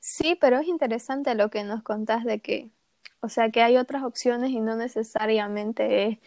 Sí, 0.00 0.36
pero 0.40 0.58
es 0.58 0.66
interesante 0.66 1.34
lo 1.34 1.48
que 1.50 1.64
nos 1.64 1.82
contás 1.82 2.24
de 2.24 2.40
que, 2.40 2.70
o 3.20 3.28
sea, 3.28 3.50
que 3.50 3.62
hay 3.62 3.76
otras 3.76 4.02
opciones 4.02 4.50
y 4.50 4.60
no 4.60 4.76
necesariamente 4.76 6.08
es 6.08 6.18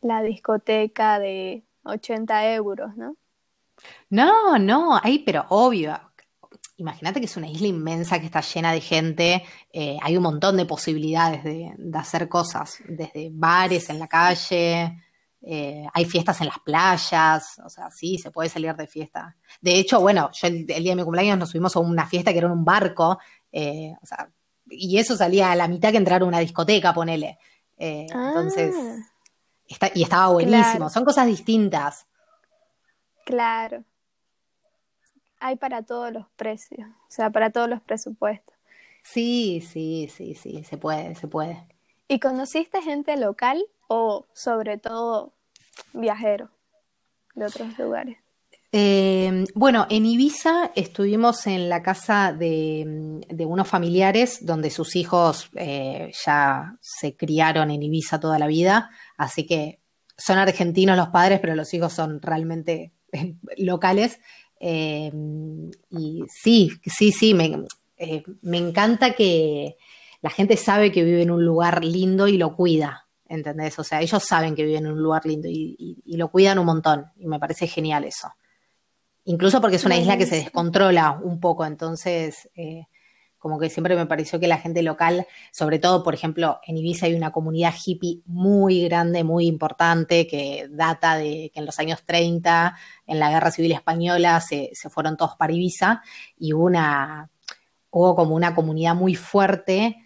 la 0.00 0.22
discoteca 0.22 1.18
de 1.18 1.64
80 1.82 2.54
euros, 2.54 2.96
¿no? 2.96 3.16
No, 4.10 4.58
no, 4.58 4.98
hay, 5.02 5.20
pero 5.20 5.44
obvio, 5.50 6.00
imagínate 6.78 7.20
que 7.20 7.26
es 7.26 7.36
una 7.36 7.48
isla 7.48 7.66
inmensa 7.66 8.18
que 8.20 8.26
está 8.26 8.40
llena 8.40 8.72
de 8.72 8.80
gente, 8.80 9.44
eh, 9.72 9.98
hay 10.00 10.16
un 10.16 10.22
montón 10.22 10.56
de 10.56 10.64
posibilidades 10.64 11.42
de, 11.42 11.74
hacer 11.94 12.28
cosas, 12.28 12.78
desde 12.88 13.30
bares 13.32 13.90
en 13.90 13.98
la 13.98 14.06
calle, 14.06 14.96
eh, 15.42 15.84
hay 15.92 16.04
fiestas 16.04 16.40
en 16.40 16.46
las 16.46 16.60
playas, 16.60 17.60
o 17.64 17.68
sea, 17.68 17.90
sí, 17.90 18.16
se 18.18 18.30
puede 18.30 18.48
salir 18.48 18.74
de 18.74 18.86
fiesta. 18.86 19.36
De 19.60 19.76
hecho, 19.76 20.00
bueno, 20.00 20.30
yo 20.32 20.46
el, 20.46 20.66
día 20.66 20.78
de 20.78 20.96
mi 20.96 21.02
cumpleaños 21.02 21.38
nos 21.38 21.50
subimos 21.50 21.74
a 21.74 21.80
una 21.80 22.06
fiesta 22.06 22.32
que 22.32 22.38
era 22.38 22.46
en 22.46 22.52
un 22.52 22.64
barco, 22.64 23.18
eh, 23.50 23.92
o 24.00 24.06
sea, 24.06 24.30
y 24.70 24.98
eso 24.98 25.16
salía 25.16 25.50
a 25.50 25.56
la 25.56 25.66
mitad 25.66 25.90
que 25.90 25.96
entrar 25.96 26.22
a 26.22 26.26
una 26.26 26.38
discoteca, 26.38 26.94
ponele. 26.94 27.38
Entonces, 27.76 28.74
ah. 28.76 29.90
y 29.94 30.02
estaba 30.02 30.28
buenísimo, 30.28 30.90
son 30.90 31.04
cosas 31.04 31.26
distintas. 31.26 32.06
Claro 33.24 33.84
hay 35.40 35.56
para 35.56 35.82
todos 35.82 36.12
los 36.12 36.26
precios, 36.36 36.88
o 36.88 37.10
sea, 37.10 37.30
para 37.30 37.50
todos 37.50 37.68
los 37.68 37.80
presupuestos. 37.80 38.54
Sí, 39.02 39.60
sí, 39.60 40.10
sí, 40.14 40.34
sí, 40.34 40.64
se 40.64 40.76
puede, 40.76 41.14
se 41.14 41.28
puede. 41.28 41.66
¿Y 42.08 42.20
conociste 42.20 42.82
gente 42.82 43.16
local 43.16 43.64
o 43.86 44.26
sobre 44.32 44.78
todo 44.78 45.32
viajeros 45.92 46.50
de 47.34 47.46
otros 47.46 47.78
lugares? 47.78 48.18
Eh, 48.70 49.46
bueno, 49.54 49.86
en 49.88 50.04
Ibiza 50.04 50.72
estuvimos 50.74 51.46
en 51.46 51.70
la 51.70 51.82
casa 51.82 52.34
de, 52.34 53.22
unos 53.38 53.66
familiares 53.66 54.44
donde 54.44 54.70
sus 54.70 54.94
hijos 54.94 55.50
eh, 55.54 56.12
ya 56.26 56.76
se 56.80 57.16
criaron 57.16 57.70
en 57.70 57.82
Ibiza 57.82 58.20
toda 58.20 58.38
la 58.38 58.46
vida, 58.46 58.90
así 59.16 59.46
que 59.46 59.80
son 60.18 60.36
argentinos 60.36 60.98
los 60.98 61.08
padres, 61.08 61.40
pero 61.40 61.54
los 61.54 61.72
hijos 61.72 61.94
son 61.94 62.20
realmente 62.20 62.92
locales. 63.56 64.20
Eh, 64.60 65.10
y 65.90 66.24
sí, 66.28 66.70
sí, 66.84 67.12
sí, 67.12 67.36
eh, 67.96 68.22
me, 68.42 68.58
encanta 68.58 69.12
que 69.12 69.76
la 70.20 70.30
gente 70.30 70.56
sabe 70.56 70.90
que 70.90 71.04
vive 71.04 71.22
en 71.22 71.30
un 71.30 71.44
lugar 71.44 71.84
lindo 71.84 72.26
y 72.28 72.38
lo 72.38 72.56
cuida, 72.56 73.06
¿entendés? 73.28 73.78
O 73.78 73.84
sea, 73.84 74.00
ellos 74.00 74.22
saben 74.22 74.54
que 74.54 74.64
viven 74.64 74.86
en 74.86 74.92
un 74.92 75.02
lugar 75.02 75.26
lindo 75.26 75.48
y, 75.48 76.02
lo 76.06 76.30
cuidan 76.30 76.58
un 76.58 76.66
montón 76.66 77.06
y 77.16 77.26
me 77.26 77.38
parece 77.38 77.66
genial 77.66 78.04
eso. 78.04 78.28
Incluso 79.24 79.60
porque 79.60 79.76
es 79.76 79.84
una 79.84 79.96
isla 79.96 80.16
que 80.16 80.26
se 80.26 80.36
descontrola 80.36 81.18
un 81.22 81.40
poco, 81.40 81.64
entonces... 81.64 82.48
Eh, 82.54 82.86
como 83.38 83.58
que 83.58 83.70
siempre 83.70 83.94
me 83.94 84.06
pareció 84.06 84.40
que 84.40 84.48
la 84.48 84.58
gente 84.58 84.82
local, 84.82 85.26
sobre 85.52 85.78
todo, 85.78 86.02
por 86.02 86.14
ejemplo, 86.14 86.60
en 86.66 86.76
Ibiza 86.76 87.06
hay 87.06 87.14
una 87.14 87.30
comunidad 87.30 87.72
hippie 87.84 88.22
muy 88.26 88.84
grande, 88.84 89.22
muy 89.24 89.46
importante, 89.46 90.26
que 90.26 90.68
data 90.70 91.16
de 91.16 91.50
que 91.52 91.60
en 91.60 91.66
los 91.66 91.78
años 91.78 92.02
30, 92.04 92.76
en 93.06 93.18
la 93.18 93.30
Guerra 93.30 93.50
Civil 93.50 93.72
Española, 93.72 94.40
se, 94.40 94.72
fueron 94.90 95.16
todos 95.16 95.36
para 95.36 95.52
Ibiza 95.52 96.02
y 96.36 96.52
hubo, 96.52 96.64
una, 96.64 97.30
hubo 97.90 98.16
como 98.16 98.34
una 98.34 98.54
comunidad 98.54 98.94
muy 98.94 99.14
fuerte. 99.14 99.96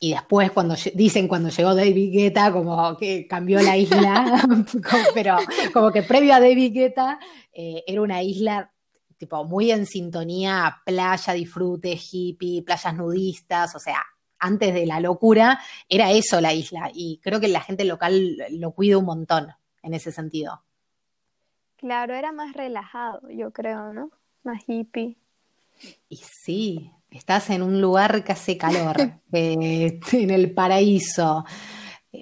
Y 0.00 0.10
después, 0.10 0.50
cuando 0.50 0.74
dicen 0.94 1.28
cuando 1.28 1.48
llegó 1.48 1.74
David 1.74 2.12
Guetta, 2.12 2.52
como 2.52 2.96
que 2.96 3.26
cambió 3.28 3.62
la 3.62 3.76
isla, 3.76 4.42
pero 5.14 5.36
como 5.72 5.92
que 5.92 6.02
previo 6.02 6.34
a 6.34 6.40
David 6.40 6.74
Guetta 6.74 7.18
eh, 7.52 7.84
era 7.86 8.02
una 8.02 8.22
isla 8.22 8.73
tipo 9.16 9.44
muy 9.44 9.70
en 9.70 9.86
sintonía, 9.86 10.82
playa, 10.84 11.32
disfrute, 11.32 11.98
hippie, 11.98 12.62
playas 12.62 12.94
nudistas, 12.94 13.74
o 13.74 13.78
sea, 13.78 14.02
antes 14.38 14.74
de 14.74 14.86
la 14.86 15.00
locura, 15.00 15.60
era 15.88 16.10
eso 16.12 16.40
la 16.40 16.52
isla. 16.52 16.90
Y 16.92 17.20
creo 17.22 17.40
que 17.40 17.48
la 17.48 17.60
gente 17.60 17.84
local 17.84 18.36
lo 18.50 18.72
cuida 18.72 18.98
un 18.98 19.06
montón 19.06 19.48
en 19.82 19.94
ese 19.94 20.12
sentido. 20.12 20.62
Claro, 21.76 22.14
era 22.14 22.32
más 22.32 22.54
relajado, 22.54 23.28
yo 23.30 23.52
creo, 23.52 23.92
¿no? 23.92 24.10
Más 24.42 24.62
hippie. 24.66 25.16
Y 26.08 26.16
sí, 26.16 26.90
estás 27.10 27.50
en 27.50 27.62
un 27.62 27.80
lugar 27.80 28.24
que 28.24 28.32
hace 28.32 28.56
calor, 28.56 28.96
eh, 29.32 30.00
en 30.12 30.30
el 30.30 30.52
paraíso, 30.52 31.44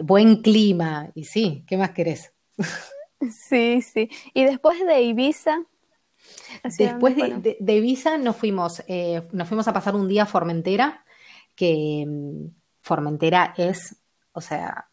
buen 0.02 0.42
clima, 0.42 1.11
y 1.14 1.25
sí, 1.25 1.64
¿qué 1.66 1.76
más 1.76 1.90
querés? 1.90 2.32
sí, 3.49 3.82
sí. 3.82 4.11
Y 4.34 4.44
después 4.44 4.84
de 4.87 5.02
Ibiza, 5.02 5.62
Después 6.79 7.17
de, 7.17 7.75
Ibiza 7.75 8.19
nos 8.19 8.37
fuimos, 8.37 8.83
eh, 8.87 9.23
nos 9.33 9.49
fuimos 9.49 9.67
a 9.69 9.73
pasar 9.73 9.95
un 9.95 10.09
día 10.09 10.25
a 10.25 10.26
Formentera, 10.26 11.05
que 11.55 12.05
mm, 12.07 12.47
Formentera 12.81 13.55
es, 13.57 13.97
o 14.33 14.41
sea, 14.41 14.88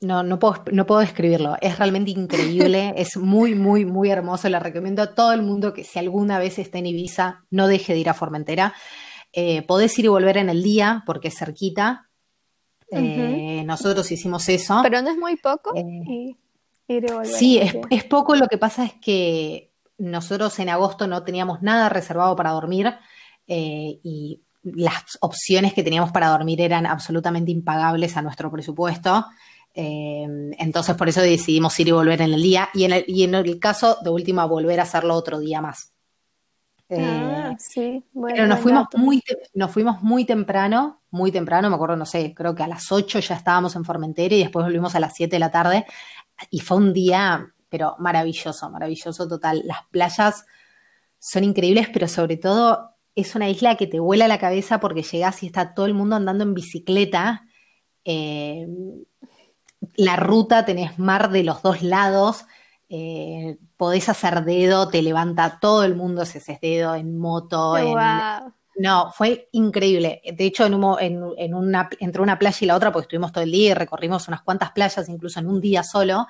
no, 0.00 0.22
no, 0.22 0.38
puedo, 0.38 0.64
no 0.72 0.86
puedo 0.86 1.00
describirlo, 1.00 1.56
es 1.60 1.78
realmente 1.78 2.10
increíble, 2.10 2.94
es 2.96 3.16
muy, 3.16 3.54
muy, 3.54 3.84
muy 3.84 4.10
hermoso, 4.10 4.48
le 4.48 4.58
recomiendo 4.58 5.02
a 5.02 5.14
todo 5.14 5.32
el 5.32 5.42
mundo 5.42 5.72
que 5.72 5.84
si 5.84 5.98
alguna 5.98 6.38
vez 6.38 6.58
está 6.58 6.78
en 6.78 6.86
Ibiza, 6.86 7.44
no 7.50 7.66
deje 7.66 7.92
de 7.92 8.00
ir 8.00 8.08
a 8.08 8.14
Formentera. 8.14 8.74
Eh, 9.32 9.62
podés 9.62 9.98
ir 9.98 10.06
y 10.06 10.08
volver 10.08 10.38
en 10.38 10.48
el 10.48 10.62
día 10.62 11.02
porque 11.04 11.28
es 11.28 11.36
cerquita. 11.36 12.08
Eh, 12.90 13.64
nosotros 13.66 14.10
hicimos 14.10 14.48
eso. 14.48 14.80
Pero 14.82 15.02
no 15.02 15.10
es 15.10 15.18
muy 15.18 15.36
poco. 15.36 15.74
sí, 17.24 17.58
es, 17.58 17.76
es, 17.90 18.04
poco. 18.04 18.34
Lo 18.34 18.46
que 18.46 18.56
pasa 18.56 18.84
es 18.84 18.94
que 18.94 19.72
nosotros 19.98 20.58
en 20.58 20.68
agosto 20.68 21.06
no 21.06 21.22
teníamos 21.22 21.62
nada 21.62 21.88
reservado 21.88 22.36
para 22.36 22.50
dormir 22.50 22.94
eh, 23.46 23.98
y 24.02 24.42
las 24.62 25.18
opciones 25.20 25.72
que 25.72 25.82
teníamos 25.82 26.10
para 26.10 26.28
dormir 26.28 26.60
eran 26.60 26.86
absolutamente 26.86 27.50
impagables 27.50 28.16
a 28.16 28.22
nuestro 28.22 28.50
presupuesto. 28.50 29.26
Eh, 29.74 30.26
entonces 30.58 30.96
por 30.96 31.08
eso 31.08 31.20
decidimos 31.20 31.78
ir 31.78 31.88
y 31.88 31.92
volver 31.92 32.22
en 32.22 32.32
el 32.32 32.42
día 32.42 32.68
y 32.72 32.84
en 32.84 32.92
el, 32.92 33.04
y 33.06 33.24
en 33.24 33.34
el 33.34 33.58
caso 33.58 33.98
de 34.02 34.10
última 34.10 34.46
volver 34.46 34.80
a 34.80 34.84
hacerlo 34.84 35.14
otro 35.14 35.38
día 35.38 35.60
más. 35.60 35.92
Eh, 36.88 37.04
ah, 37.04 37.56
sí, 37.58 38.04
pero 38.26 38.46
nos 38.46 38.60
fuimos, 38.60 38.86
muy 38.96 39.20
nos 39.54 39.72
fuimos 39.72 40.02
muy 40.02 40.24
temprano, 40.24 41.02
muy 41.10 41.32
temprano, 41.32 41.68
me 41.68 41.74
acuerdo, 41.74 41.96
no 41.96 42.06
sé, 42.06 42.32
creo 42.32 42.54
que 42.54 42.62
a 42.62 42.68
las 42.68 42.92
8 42.92 43.18
ya 43.18 43.34
estábamos 43.34 43.74
en 43.74 43.84
Formentera 43.84 44.34
y 44.34 44.40
después 44.40 44.64
volvimos 44.64 44.94
a 44.94 45.00
las 45.00 45.12
7 45.14 45.34
de 45.34 45.40
la 45.40 45.50
tarde 45.50 45.84
y 46.48 46.60
fue 46.60 46.76
un 46.76 46.92
día 46.92 47.52
pero 47.76 47.94
maravilloso, 47.98 48.70
maravilloso 48.70 49.28
total. 49.28 49.60
Las 49.66 49.80
playas 49.90 50.46
son 51.18 51.44
increíbles, 51.44 51.90
pero 51.92 52.08
sobre 52.08 52.38
todo 52.38 52.96
es 53.14 53.34
una 53.34 53.50
isla 53.50 53.76
que 53.76 53.86
te 53.86 54.00
vuela 54.00 54.28
la 54.28 54.38
cabeza 54.38 54.80
porque 54.80 55.02
llegas 55.02 55.42
y 55.42 55.48
está 55.48 55.74
todo 55.74 55.84
el 55.84 55.92
mundo 55.92 56.16
andando 56.16 56.42
en 56.42 56.54
bicicleta. 56.54 57.44
Eh, 58.02 58.66
la 59.96 60.16
ruta 60.16 60.64
tenés 60.64 60.98
mar 60.98 61.30
de 61.30 61.44
los 61.44 61.60
dos 61.60 61.82
lados, 61.82 62.46
podés 63.76 64.08
hacer 64.08 64.46
dedo, 64.46 64.88
te 64.88 65.02
levanta 65.02 65.58
todo 65.60 65.84
el 65.84 65.96
mundo 65.96 66.22
haces 66.22 66.46
dedo 66.62 66.94
en 66.94 67.18
moto, 67.18 67.76
No, 68.78 69.10
fue 69.12 69.50
increíble. 69.52 70.22
De 70.34 70.44
hecho, 70.46 70.64
en, 70.64 70.74
en, 71.36 71.54
una, 71.54 71.90
entre 72.00 72.22
una 72.22 72.38
playa 72.38 72.58
y 72.62 72.66
la 72.66 72.76
otra, 72.76 72.90
porque 72.90 73.04
estuvimos 73.04 73.32
todo 73.32 73.44
el 73.44 73.52
día 73.52 73.72
y 73.72 73.74
recorrimos 73.74 74.28
unas 74.28 74.40
cuantas 74.40 74.70
playas, 74.70 75.10
incluso 75.10 75.40
en 75.40 75.48
un 75.48 75.60
día 75.60 75.82
solo, 75.82 76.26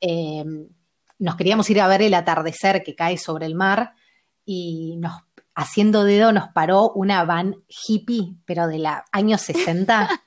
eh, 0.00 0.44
nos 1.18 1.36
queríamos 1.36 1.68
ir 1.70 1.80
a 1.80 1.88
ver 1.88 2.02
el 2.02 2.14
atardecer 2.14 2.82
que 2.82 2.94
cae 2.94 3.18
sobre 3.18 3.46
el 3.46 3.54
mar 3.54 3.94
y 4.44 4.96
nos, 4.98 5.22
haciendo 5.54 6.04
dedo 6.04 6.32
nos 6.32 6.48
paró 6.48 6.90
una 6.92 7.24
van 7.24 7.56
hippie, 7.68 8.36
pero 8.44 8.66
de 8.66 8.78
la 8.78 9.04
años 9.12 9.40
60. 9.42 10.20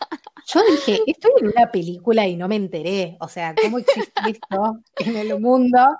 Yo 0.48 0.62
dije, 0.72 1.02
estoy 1.06 1.32
en 1.42 1.48
una 1.48 1.70
película 1.72 2.26
y 2.26 2.38
no 2.38 2.48
me 2.48 2.56
enteré. 2.56 3.18
O 3.20 3.28
sea, 3.28 3.54
¿cómo 3.62 3.80
existe 3.80 4.22
esto 4.30 4.80
en 4.98 5.18
el 5.18 5.40
mundo? 5.40 5.98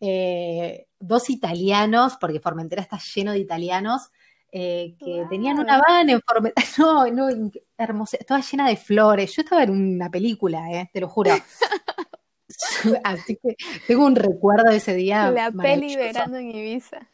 Eh, 0.00 0.86
dos 1.00 1.28
italianos, 1.28 2.16
porque 2.20 2.38
Formentera 2.38 2.82
está 2.82 3.00
lleno 3.14 3.32
de 3.32 3.40
italianos, 3.40 4.10
eh, 4.52 4.94
que 5.00 5.24
tenían 5.28 5.58
una 5.58 5.80
van 5.80 6.08
en 6.08 6.20
Formentera, 6.20 6.66
no, 6.78 7.06
no, 7.08 7.50
hermosa, 7.76 8.16
estaba 8.20 8.40
llena 8.40 8.68
de 8.68 8.76
flores. 8.76 9.34
Yo 9.34 9.42
estaba 9.42 9.64
en 9.64 9.70
una 9.70 10.08
película, 10.08 10.70
eh, 10.70 10.88
te 10.92 11.00
lo 11.00 11.08
juro. 11.08 11.32
Así 13.04 13.36
que 13.36 13.56
tengo 13.86 14.06
un 14.06 14.16
recuerdo 14.16 14.70
de 14.70 14.76
ese 14.76 14.94
día. 14.94 15.30
La 15.30 15.50
peli 15.50 15.96
verano 15.96 16.36
en 16.36 16.54
Ibiza. 16.54 17.08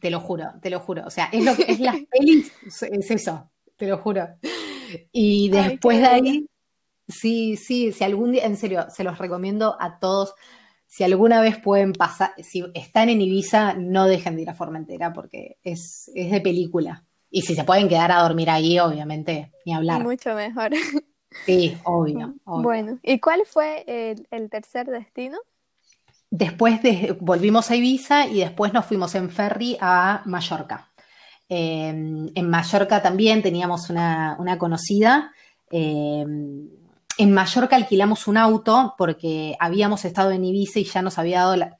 Te 0.00 0.10
lo 0.10 0.20
juro, 0.20 0.52
te 0.60 0.70
lo 0.70 0.80
juro. 0.80 1.04
O 1.06 1.10
sea, 1.10 1.28
es 1.32 1.44
lo 1.44 1.54
que 1.54 1.64
es 1.68 1.80
las 1.80 1.96
pelis, 2.10 2.52
es 2.64 3.10
eso, 3.10 3.50
te 3.76 3.86
lo 3.86 3.98
juro. 3.98 4.28
Y 5.12 5.48
después 5.48 5.98
de 5.98 6.06
ahí, 6.06 6.46
sí, 7.08 7.56
sí, 7.56 7.92
si 7.92 8.04
algún 8.04 8.32
día, 8.32 8.44
en 8.44 8.56
serio, 8.56 8.86
se 8.90 9.04
los 9.04 9.18
recomiendo 9.18 9.76
a 9.80 9.98
todos. 9.98 10.34
Si 10.86 11.04
alguna 11.04 11.40
vez 11.40 11.56
pueden 11.56 11.94
pasar, 11.94 12.32
si 12.42 12.64
están 12.74 13.08
en 13.08 13.22
Ibiza, 13.22 13.74
no 13.74 14.06
dejen 14.06 14.36
de 14.36 14.42
ir 14.42 14.50
a 14.50 14.54
Formentera 14.54 15.12
porque 15.14 15.56
es, 15.62 16.10
es 16.14 16.30
de 16.30 16.40
película. 16.42 17.06
Y 17.30 17.42
si 17.42 17.54
se 17.54 17.64
pueden 17.64 17.88
quedar 17.88 18.12
a 18.12 18.20
dormir 18.20 18.50
ahí, 18.50 18.78
obviamente, 18.78 19.52
ni 19.64 19.72
hablar. 19.72 20.02
Mucho 20.02 20.34
mejor. 20.34 20.72
Sí, 21.46 21.76
obvio, 21.84 22.34
Bueno, 22.44 22.98
¿y 23.02 23.18
cuál 23.18 23.42
fue 23.46 23.84
el, 24.30 24.50
tercer 24.50 24.86
destino? 24.86 25.38
Después 26.30 26.82
de, 26.82 27.16
volvimos 27.20 27.70
a 27.70 27.76
Ibiza 27.76 28.26
y 28.26 28.40
después 28.40 28.72
nos 28.72 28.86
fuimos 28.86 29.14
en 29.14 29.30
ferry 29.30 29.76
a 29.80 30.22
Mallorca. 30.24 30.90
Em, 31.48 32.30
en 32.34 32.48
Mallorca 32.48 33.02
también 33.02 33.42
teníamos 33.42 33.90
una, 33.90 34.56
conocida. 34.58 35.32
Em, 35.70 36.68
en 37.18 37.32
Mallorca 37.32 37.76
alquilamos 37.76 38.26
un 38.26 38.38
auto 38.38 38.94
porque 38.96 39.56
habíamos 39.60 40.04
estado 40.04 40.30
en 40.30 40.44
Ibiza 40.44 40.78
y 40.78 40.84
ya 40.84 41.02
nos 41.02 41.18
había 41.18 41.40
dado 41.40 41.56
la... 41.56 41.78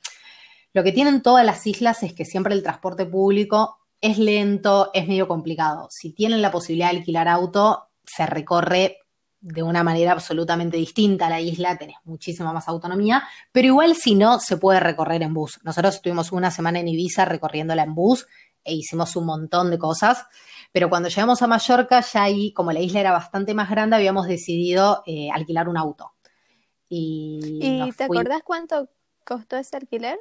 Lo 0.75 0.82
que 0.82 0.92
tienen 0.92 1.23
todas 1.23 1.44
las 1.44 1.66
islas 1.66 2.02
es 2.02 2.12
que 2.12 2.25
siempre 2.25 2.54
el 2.54 2.62
transporte 2.62 3.06
público 3.06 3.78
es 4.00 4.18
lento, 4.18 4.90
es 4.92 5.06
medio 5.06 5.28
complicado. 5.28 5.88
Si 5.90 6.12
tienen 6.12 6.42
la 6.42 6.50
posibilidad 6.50 6.90
de 6.90 6.99
alquilar 6.99 7.28
auto, 7.28 7.88
se 8.04 8.26
recorre 8.26 8.99
de 9.42 9.62
una 9.62 9.82
manera 9.82 10.12
absolutamente 10.12 10.76
distinta 10.76 11.26
a 11.26 11.30
la 11.30 11.40
isla, 11.40 11.76
tenés 11.76 11.96
muchísima 12.04 12.52
más 12.52 12.68
autonomía, 12.68 13.25
pero 13.50 13.66
igual 13.66 13.96
si 13.96 14.14
no, 14.14 14.38
se 14.38 14.56
puede 14.56 14.78
recorrer 14.78 15.22
en 15.22 15.34
bus. 15.34 15.61
Nosotros 15.64 15.96
estuvimos 15.96 16.30
una 16.30 16.52
semana 16.52 16.78
en 16.78 16.88
Ibiza 16.88 17.25
recorriéndola 17.25 17.82
en 17.82 17.94
bus 17.94 18.26
e 18.64 18.75
hicimos 18.75 19.16
un 19.16 19.26
montón 19.26 19.70
de 19.70 19.78
cosas. 19.78 20.25
Pero 20.70 20.88
cuando 20.88 21.08
llegamos 21.08 21.42
a 21.42 21.49
Mallorca, 21.49 22.00
ya 22.00 22.22
ahí, 22.22 22.52
como 22.52 22.72
la 22.72 22.80
isla 22.80 23.00
era 23.00 23.12
bastante 23.12 23.52
más 23.52 23.68
grande, 23.68 23.96
habíamos 23.96 24.26
decidido 24.26 25.02
eh, 25.06 25.28
alquilar 25.34 25.68
un 25.68 25.76
auto. 25.76 26.12
¿Y, 26.88 27.90
te 27.96 28.04
acordás 28.04 28.42
cuánto 28.44 28.88
costó 29.25 29.56
ese 29.56 29.76
alquiler? 29.76 30.18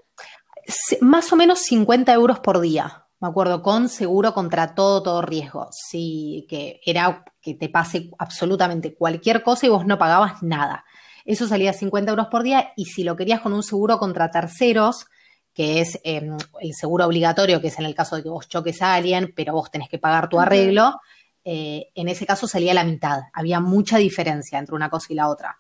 Más 1.01 1.31
o 1.31 1.35
menos 1.35 1.59
50 1.59 2.11
euros 2.13 2.39
por 2.39 2.59
día, 2.59 3.05
me 3.21 3.27
acuerdo, 3.27 3.61
con 3.61 3.87
seguro 3.87 4.33
contra 4.33 4.73
todo, 4.73 5.03
todo 5.03 5.21
riesgo. 5.21 5.69
Sí, 5.71 6.47
que 6.49 6.81
era 6.83 7.23
que 7.39 7.53
te 7.53 7.69
pase 7.69 8.09
absolutamente 8.17 8.95
cualquier 8.95 9.43
cosa 9.43 9.67
y 9.67 9.69
vos 9.69 9.85
no 9.85 9.99
pagabas 9.99 10.41
nada. 10.41 10.83
Eso 11.23 11.47
salía 11.47 11.71
50 11.71 12.09
euros 12.09 12.27
por 12.27 12.41
día 12.41 12.73
y 12.75 12.85
si 12.85 13.03
lo 13.03 13.15
querías 13.15 13.41
con 13.41 13.53
un 13.53 13.61
seguro 13.61 13.99
contra 13.99 14.31
terceros, 14.31 15.05
que 15.53 15.81
es 15.81 15.99
em, 16.03 16.35
el 16.61 16.73
seguro 16.73 17.05
obligatorio, 17.05 17.61
que 17.61 17.67
es 17.67 17.77
en 17.77 17.85
el 17.85 17.93
caso 17.93 18.15
de 18.15 18.23
que 18.23 18.29
vos 18.29 18.47
choques 18.47 18.81
a 18.81 18.95
alguien, 18.95 19.33
pero 19.35 19.53
vos 19.53 19.69
tenés 19.69 19.87
que 19.87 19.99
pagar 19.99 20.27
tu 20.27 20.39
arreglo, 20.39 20.99
eh, 21.43 21.91
en 21.93 22.09
ese 22.09 22.25
caso 22.25 22.47
salía 22.47 22.73
la 22.73 22.83
mitad. 22.83 23.19
Había 23.33 23.59
mucha 23.59 23.97
diferencia 23.99 24.57
entre 24.57 24.73
una 24.73 24.89
cosa 24.89 25.07
y 25.09 25.15
la 25.15 25.29
otra. 25.29 25.59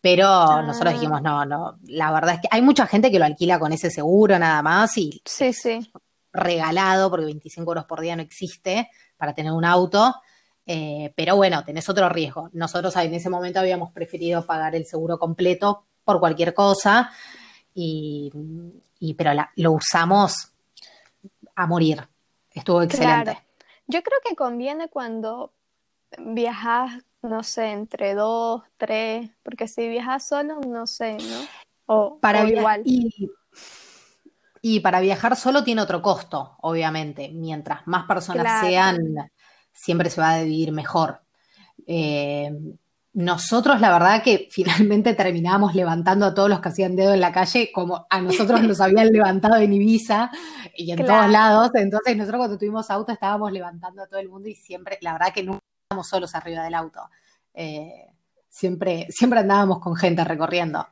Pero 0.00 0.62
nosotros 0.62 0.94
dijimos, 0.94 1.20
ah. 1.22 1.22
no, 1.22 1.44
no, 1.44 1.78
la 1.84 2.10
verdad 2.10 2.36
es 2.36 2.40
que 2.40 2.48
hay 2.50 2.62
mucha 2.62 2.86
gente 2.86 3.10
que 3.10 3.18
lo 3.18 3.24
alquila 3.26 3.58
con 3.58 3.72
ese 3.72 3.90
seguro 3.90 4.38
nada 4.38 4.60
más 4.62 4.96
y 4.96 5.22
sí, 5.24 5.52
sí. 5.52 5.92
Regalado, 6.32 7.10
porque 7.10 7.26
25 7.26 7.70
euros 7.70 7.84
por 7.84 8.00
día 8.00 8.16
no 8.16 8.22
existe 8.22 8.90
para 9.16 9.34
tener 9.34 9.52
un 9.52 9.64
auto. 9.64 10.14
Eh, 10.66 11.12
pero 11.16 11.36
bueno, 11.36 11.64
tenés 11.64 11.88
otro 11.88 12.08
riesgo. 12.08 12.48
Nosotros 12.52 12.94
en 12.96 13.14
ese 13.14 13.30
momento 13.30 13.60
habíamos 13.60 13.92
preferido 13.92 14.46
pagar 14.46 14.74
el 14.74 14.86
seguro 14.86 15.18
completo 15.18 15.84
por 16.04 16.20
cualquier 16.20 16.54
cosa 16.54 17.10
y, 17.74 18.30
y 18.98 19.14
pero 19.14 19.32
lo 19.56 19.72
usamos 19.72 20.52
a 21.54 21.66
morir. 21.66 22.06
Estuvo 22.52 22.82
excelente. 22.82 23.38
Yo 23.86 24.02
creo 24.02 24.18
que 24.26 24.36
conviene 24.36 24.88
cuando 24.88 25.52
viajas, 26.18 27.02
no 27.22 27.42
sé, 27.42 27.72
entre 27.72 28.14
dos, 28.14 28.62
tres, 28.76 29.30
porque 29.42 29.68
si 29.68 29.88
viajas 29.88 30.26
solo, 30.26 30.60
no 30.60 30.86
sé, 30.86 31.14
¿no? 31.14 31.46
O, 31.86 32.18
para 32.18 32.48
igual. 32.48 32.82
Y, 32.84 33.30
para 34.80 35.00
viajar 35.00 35.36
solo 35.36 35.64
tiene 35.64 35.82
otro 35.82 36.00
costo, 36.02 36.56
obviamente. 36.60 37.30
Mientras 37.32 37.80
más 37.86 38.06
personas 38.06 38.60
sean, 38.60 38.98
siempre 39.72 40.08
se 40.08 40.20
va 40.20 40.34
a 40.34 40.42
vivir 40.42 40.70
mejor. 40.72 41.22
Eh, 41.86 42.50
nosotros, 43.14 43.80
la 43.80 43.90
verdad 43.92 44.22
que 44.22 44.48
finalmente 44.50 45.14
terminábamos 45.14 45.74
levantando 45.74 46.26
a 46.26 46.34
todos 46.34 46.48
los 46.48 46.60
que 46.60 46.68
hacían 46.68 46.96
dedo 46.96 47.12
en 47.12 47.20
la 47.20 47.32
calle, 47.32 47.70
como 47.72 48.06
a 48.08 48.20
nosotros 48.20 48.62
nos 48.62 48.80
habían 48.80 49.08
levantado 49.08 49.56
en 49.56 49.72
Ibiza 49.72 50.30
y 50.76 50.92
en 50.92 51.04
todos 51.04 51.28
lados. 51.28 51.70
Entonces, 51.74 52.16
nosotros 52.16 52.38
cuando 52.38 52.58
tuvimos 52.58 52.90
auto 52.90 53.12
estábamos 53.12 53.52
levantando 53.52 54.02
a 54.02 54.06
todo 54.06 54.20
el 54.20 54.28
mundo 54.28 54.48
y 54.48 54.54
siempre, 54.54 54.98
la 55.00 55.14
verdad 55.14 55.32
que 55.34 55.42
nunca 55.42 55.60
estábamos 55.84 56.08
solos 56.08 56.34
arriba 56.34 56.62
del 56.62 56.74
auto. 56.74 57.00
Eh, 57.54 58.06
siempre, 58.48 59.06
siempre 59.10 59.40
andábamos 59.40 59.80
con 59.80 59.96
gente 59.96 60.24
recorriendo. 60.24 60.86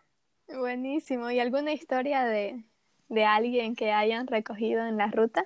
Buenísimo. 0.48 1.30
¿Y 1.30 1.38
alguna 1.38 1.72
historia 1.72 2.24
de, 2.24 2.64
de 3.10 3.24
alguien 3.26 3.76
que 3.76 3.92
hayan 3.92 4.26
recogido 4.26 4.86
en 4.86 4.96
la 4.96 5.08
ruta? 5.08 5.44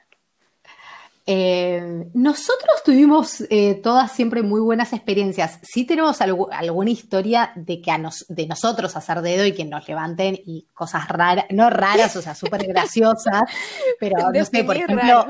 Eh, 1.27 2.11
nosotros 2.13 2.83
tuvimos 2.85 3.43
eh, 3.49 3.77
todas 3.77 4.13
siempre 4.13 4.43
muy 4.43 4.61
buenas 4.61 4.93
experiencias. 4.93 5.59
Sí 5.63 5.87
tenemos 5.87 6.21
alguna 6.21 6.91
historia 6.91 7.53
de 7.57 7.81
que 7.81 7.91
a 7.91 7.99
de 8.29 8.47
nosotros 8.47 8.95
hacer 8.95 9.23
dedo 9.23 9.47
y 9.47 9.55
que 9.55 9.65
nos 9.65 9.89
levanten 9.89 10.39
y 10.45 10.67
cosas 10.75 11.09
raras, 11.09 11.47
no 11.49 11.71
raras, 11.71 12.15
o 12.17 12.23
sea, 12.23 12.35
súper 12.35 12.67
graciosas, 12.67 13.43
pero 14.01 14.31
no 14.31 14.45
sé, 14.45 14.65
por 14.65 14.77
ejemplo, 14.77 15.27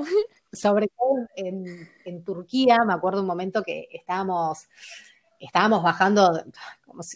sobre 0.52 0.88
todo 0.88 1.28
en, 1.36 2.24
Turquía, 2.24 2.78
me 2.84 2.94
acuerdo 2.94 3.20
un 3.20 3.26
momento 3.26 3.62
que 3.62 3.88
estábamos, 3.92 4.66
estábamos 5.38 5.82
bajando, 5.82 6.44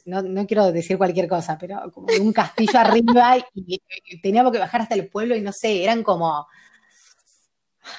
no, 0.06 0.46
quiero 0.46 0.70
decir 0.72 0.98
cualquier 0.98 1.28
cosa, 1.28 1.56
pero 1.58 1.90
como 1.92 2.06
de 2.06 2.20
un 2.20 2.32
castillo 2.32 2.78
arriba 2.78 3.36
y 3.54 4.20
teníamos 4.20 4.52
que 4.52 4.58
bajar 4.58 4.82
hasta 4.82 4.94
el 4.94 5.08
pueblo 5.08 5.36
y 5.36 5.40
no 5.40 5.52
sé, 5.52 5.84
eran 5.84 6.02
como 6.02 6.46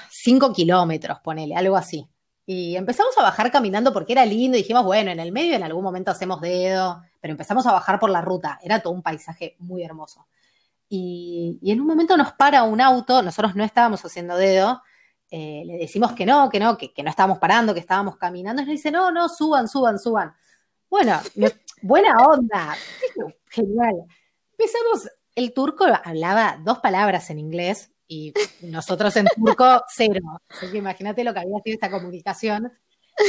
5 0.10 0.54
kilómetros, 0.54 1.20
ponele, 1.22 1.56
algo 1.56 1.76
así. 1.76 2.08
Y 2.46 2.76
empezamos 2.76 3.16
a 3.18 3.22
bajar 3.22 3.52
caminando 3.52 3.94
porque 3.94 4.14
era 4.14 4.26
lindo 4.26 4.58
y 4.58 4.62
dijimos, 4.62 4.84
bueno, 4.84 5.12
en 5.12 5.20
el 5.20 5.32
medio 5.32 5.56
en 5.56 5.64
algún 5.64 5.84
momento 5.84 6.10
hacemos 6.10 6.42
dedo, 6.42 7.04
pero 7.22 7.32
empezamos 7.32 7.66
a 7.68 7.72
bajar 7.72 8.00
por 8.00 8.10
la 8.10 8.22
ruta. 8.22 8.60
Era 8.64 8.80
todo 8.82 8.94
un 8.94 9.04
paisaje 9.04 9.56
muy 9.60 9.84
hermoso. 9.84 10.26
Y, 10.90 11.60
en 11.64 11.80
un 11.80 11.86
momento 11.86 12.18
nos 12.18 12.34
para 12.34 12.64
un 12.64 12.82
auto, 12.82 13.22
nosotros 13.22 13.56
no 13.56 13.64
estábamos 13.64 14.04
haciendo 14.04 14.36
dedo, 14.36 14.82
eh, 15.32 15.64
le 15.66 15.78
decimos 15.78 16.14
que 16.14 16.26
no, 16.26 16.50
que 16.50 16.60
no, 16.60 16.78
que, 16.78 16.92
no 17.04 17.10
estábamos 17.10 17.40
parando, 17.40 17.74
que 17.74 17.80
estábamos 17.80 18.18
caminando, 18.18 18.62
y 18.62 18.66
nos 18.66 18.72
dice, 18.72 18.92
no, 18.92 19.12
no, 19.12 19.30
suban, 19.30 19.68
suban, 19.68 20.00
suban. 20.00 20.34
Bueno, 20.90 21.20
buena 21.82 22.16
onda, 22.24 22.76
genial. 23.50 24.06
Empezamos, 24.52 25.10
el 25.36 25.54
turco 25.54 25.86
hablaba 26.04 26.60
dos 26.64 26.80
palabras 26.80 27.30
en 27.30 27.40
inglés, 27.40 27.92
y 28.12 28.34
nosotros 28.62 29.16
en 29.16 29.28
turco, 29.28 29.84
cero. 29.88 30.42
Así 30.50 30.70
que 30.72 30.80
imagínate 30.80 31.24
lo 31.24 31.34
que 31.34 31.40
había 31.40 31.60
sido 31.64 31.76
esta 31.76 31.92
comunicación. 31.92 32.72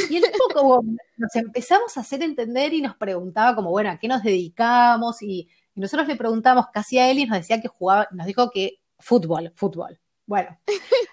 Y 0.09 0.17
el 0.17 0.23
tipo 0.23 0.45
como 0.55 0.83
nos 1.17 1.37
empezamos 1.37 1.97
a 1.97 2.01
hacer 2.01 2.23
entender 2.23 2.73
y 2.73 2.81
nos 2.81 2.97
preguntaba 2.97 3.55
como, 3.55 3.71
bueno, 3.71 3.91
¿a 3.91 3.99
qué 3.99 4.09
nos 4.09 4.23
dedicamos? 4.23 5.23
Y, 5.23 5.49
nosotros 5.75 6.09
le 6.09 6.17
preguntamos 6.17 6.67
casi 6.73 6.99
a 6.99 7.11
él 7.11 7.21
y 7.21 7.27
nos 7.27 7.39
decía 7.39 7.61
que 7.61 7.69
jugaba, 7.69 8.07
nos 8.11 8.27
dijo 8.27 8.51
que 8.51 8.81
fútbol, 8.99 9.53
fútbol. 9.55 9.99
Bueno, 10.31 10.57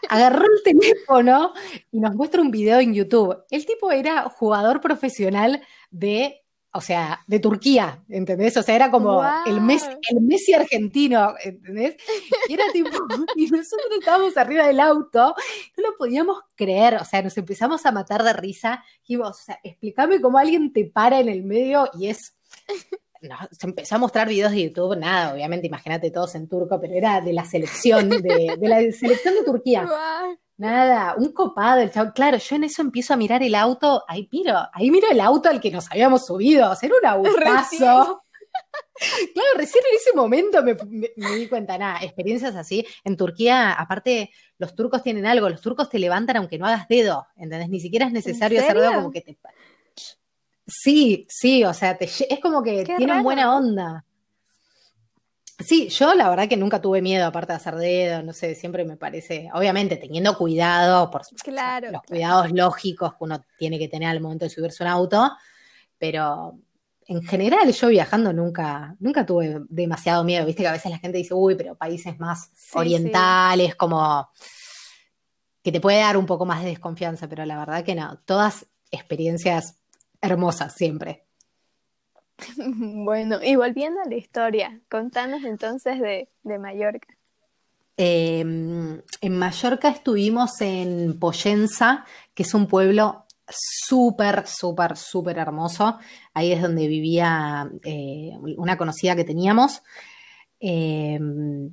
agarró 0.09 0.45
el 0.45 0.61
teléfono 0.63 1.51
y 1.91 1.99
nos 1.99 2.13
muestra 2.13 2.39
un 2.39 2.51
video 2.51 2.79
en 2.79 2.93
YouTube. 2.93 3.35
El 3.49 3.65
tipo 3.65 3.91
era 3.91 4.29
jugador 4.29 4.79
profesional 4.79 5.63
de 5.89 6.43
o 6.71 6.81
sea, 6.81 7.23
de 7.25 7.39
Turquía, 7.39 8.03
¿entendés? 8.09 8.55
O 8.57 8.61
sea, 8.61 8.75
era 8.75 8.91
como 8.91 9.23
el, 9.47 9.59
Messi, 9.59 9.87
el 10.11 10.21
Messi 10.21 10.53
argentino, 10.53 11.33
¿entendés? 11.43 11.95
Y 12.47 12.53
era 12.53 12.65
tipo, 12.71 12.89
y 13.35 13.47
nosotros 13.47 13.87
estábamos 13.97 14.37
arriba 14.37 14.67
del 14.67 14.79
auto, 14.81 15.33
no 15.77 15.83
lo 15.83 15.97
podíamos 15.97 16.37
creer, 16.55 16.97
o 17.01 17.05
sea, 17.05 17.23
nos 17.23 17.35
empezamos 17.39 17.83
a 17.87 17.91
matar 17.91 18.21
de 18.21 18.33
risa, 18.33 18.83
y 19.07 19.15
vos, 19.15 19.29
o 19.41 19.43
sea, 19.45 19.59
explícame 19.63 20.21
cómo 20.21 20.37
alguien 20.37 20.71
te 20.71 20.85
para 20.85 21.19
en 21.19 21.29
el 21.29 21.41
medio 21.41 21.89
y 21.97 22.09
es... 22.09 22.37
se 23.51 23.67
empezó 23.67 23.95
a 23.95 23.99
mostrar 23.99 24.27
videos 24.27 24.51
de 24.51 24.63
YouTube, 24.63 24.97
nada, 24.97 25.33
obviamente, 25.33 25.67
imagínate 25.67 26.11
todos 26.11 26.35
en 26.35 26.47
turco, 26.47 26.79
pero 26.79 26.93
era 26.93 27.21
de 27.21 27.33
la 27.33 27.45
selección, 27.45 28.09
de, 28.09 28.57
la 28.59 28.79
selección 28.91 29.35
de 29.35 29.43
Turquía. 29.43 29.87
Nada, 30.57 31.13
un 31.15 31.33
copado 31.33 31.81
el 31.81 31.91
chavo. 31.91 32.11
Claro, 32.13 32.37
yo 32.39 32.55
en 32.55 32.63
eso 32.63 32.81
empiezo 32.81 33.13
a 33.13 33.17
mirar 33.17 33.43
el 33.43 33.53
auto, 33.53 34.03
ahí 34.07 34.27
miro, 34.31 34.55
ahí 34.73 34.89
miro 34.89 35.07
el 35.11 35.21
auto 35.21 35.49
al 35.49 35.61
que 35.61 35.69
nos 35.69 35.91
habíamos 35.91 36.25
subido, 36.25 36.65
hacer 36.65 36.91
un 36.91 37.05
autazo. 37.07 38.23
claro, 39.33 39.49
recién 39.55 39.83
en 39.89 39.97
ese 39.97 40.15
momento 40.15 40.63
me, 40.63 40.75
di 41.37 41.47
cuenta, 41.47 41.77
nada, 41.77 41.99
experiencias 42.01 42.55
así. 42.55 42.85
En 43.03 43.15
Turquía, 43.15 43.73
aparte, 43.73 44.31
los 44.57 44.73
turcos 44.75 45.03
tienen 45.03 45.27
algo, 45.27 45.47
los 45.47 45.61
turcos 45.61 45.89
te 45.89 45.99
levantan 45.99 46.37
aunque 46.37 46.57
no 46.57 46.65
hagas 46.65 46.87
dedo, 46.87 47.27
¿entendés? 47.35 47.69
Ni 47.69 47.79
siquiera 47.79 48.07
es 48.07 48.11
necesario 48.11 48.59
hacer 48.59 48.79
dedo 48.79 48.93
como 48.93 49.11
que 49.11 49.21
te... 49.21 49.37
Sí, 50.67 51.25
sí, 51.29 51.63
o 51.63 51.73
sea, 51.73 51.97
es 51.99 52.39
como 52.41 52.61
que 52.61 52.83
tienen 52.83 53.23
buena 53.23 53.55
onda. 53.55 54.03
Sí, 55.59 55.89
yo 55.89 56.13
la 56.13 56.29
verdad 56.29 56.47
que 56.47 56.57
nunca 56.57 56.79
tuve 56.81 57.01
miedo, 57.01 57.25
aparte 57.25 57.53
de 57.53 57.57
hacer 57.57 57.75
dedo, 57.75 58.21
no 58.21 58.31
sé, 58.31 58.53
siempre 58.53 58.85
me 58.85 58.95
parece, 58.95 59.49
obviamente 59.53 59.97
teniendo 59.97 60.37
cuidado, 60.37 61.09
por 61.09 61.23
los 61.91 62.03
cuidados 62.03 62.51
lógicos 62.51 63.13
que 63.13 63.23
uno 63.23 63.43
tiene 63.57 63.79
que 63.79 63.87
tener 63.87 64.09
al 64.09 64.21
momento 64.21 64.45
de 64.45 64.51
subirse 64.51 64.83
un 64.83 64.89
auto, 64.89 65.31
pero 65.97 66.59
en 67.07 67.23
general 67.23 67.71
yo 67.71 67.87
viajando 67.87 68.33
nunca, 68.33 68.95
nunca 68.99 69.25
tuve 69.25 69.61
demasiado 69.69 70.23
miedo, 70.23 70.45
viste 70.45 70.61
que 70.61 70.67
a 70.67 70.73
veces 70.73 70.91
la 70.91 70.99
gente 70.99 71.17
dice, 71.17 71.33
uy, 71.33 71.55
pero 71.55 71.75
países 71.75 72.19
más 72.19 72.51
orientales, 72.73 73.73
como 73.75 74.29
que 75.63 75.71
te 75.71 75.81
puede 75.81 76.01
dar 76.01 76.17
un 76.17 76.27
poco 76.27 76.45
más 76.45 76.61
de 76.61 76.69
desconfianza, 76.69 77.27
pero 77.27 77.45
la 77.45 77.57
verdad 77.57 77.83
que 77.83 77.95
no, 77.95 78.19
todas 78.25 78.67
experiencias 78.91 79.79
hermosas 80.21 80.73
siempre. 80.75 81.23
Bueno, 82.57 83.39
y 83.43 83.55
volviendo 83.55 83.99
a 84.01 84.07
la 84.07 84.15
historia, 84.15 84.79
contanos 84.89 85.43
entonces 85.43 85.99
de, 85.99 86.29
Mallorca. 86.59 87.07
Em, 87.97 89.01
en 89.21 89.39
Mallorca 89.39 89.89
estuvimos 89.89 90.61
en 90.61 91.17
Poyenza, 91.19 92.05
que 92.35 92.43
es 92.43 92.53
un 92.53 92.67
pueblo 92.67 93.25
súper, 93.49 94.45
súper, 94.45 94.97
súper 94.97 95.39
hermoso. 95.39 95.97
Ahí 96.33 96.51
es 96.51 96.61
donde 96.61 96.87
vivía 96.87 97.69
eh, 97.83 98.37
una 98.57 98.77
conocida 98.77 99.15
que 99.15 99.23
teníamos. 99.23 99.81
Em, 100.59 101.71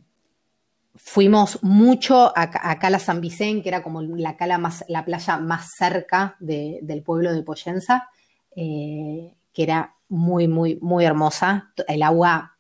fuimos 0.95 1.63
mucho 1.63 2.33
a, 2.37 2.79
Cala 2.79 2.99
San 2.99 3.21
Vicente, 3.21 3.63
que 3.63 3.69
era 3.69 3.83
como 3.83 4.03
la, 4.03 4.37
cala 4.37 4.59
más, 4.59 4.85
la 4.89 5.05
playa 5.05 5.39
más 5.39 5.69
cerca 5.77 6.37
del 6.39 7.03
pueblo 7.03 7.33
de 7.33 7.43
Poyenza, 7.43 8.09
eh, 8.57 9.35
que 9.53 9.63
era 9.63 9.95
muy, 10.09 10.49
muy, 10.49 10.79
muy 10.81 11.05
hermosa. 11.05 11.73
El 11.89 12.03
agua 12.03 12.55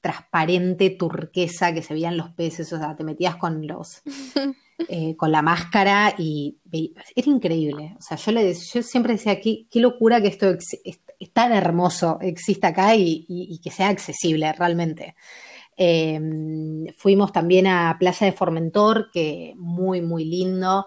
transparente, 0.00 0.90
turquesa, 0.90 1.72
que 1.72 1.82
se 1.82 1.94
veían 1.94 2.16
los 2.16 2.30
peces, 2.30 2.72
o 2.72 2.78
sea, 2.78 2.94
te 2.94 3.04
metías 3.04 3.36
con 3.36 3.66
los, 3.66 4.02
eh, 4.88 5.16
con 5.16 5.32
la 5.32 5.42
máscara 5.42 6.14
y 6.16 6.58
era 6.72 7.30
increíble. 7.30 7.96
O 7.98 8.02
sea, 8.02 8.16
yo, 8.16 8.32
le, 8.32 8.54
yo 8.54 8.82
siempre 8.82 9.14
decía, 9.14 9.40
qué, 9.40 9.66
qué 9.70 9.80
locura 9.80 10.20
que 10.20 10.28
esto 10.28 10.48
es, 10.50 11.00
tan 11.32 11.52
hermoso 11.52 12.18
exista 12.20 12.68
acá 12.68 12.94
y, 12.94 13.60
que 13.62 13.70
sea 13.70 13.88
accesible 13.88 14.52
realmente. 14.52 15.16
Em, 15.76 16.86
fuimos 16.96 17.32
también 17.32 17.66
a 17.66 17.96
Playa 17.98 18.26
de 18.26 18.32
Formentor, 18.32 19.10
que 19.12 19.54
muy, 19.56 20.00
muy 20.00 20.24
lindo. 20.24 20.86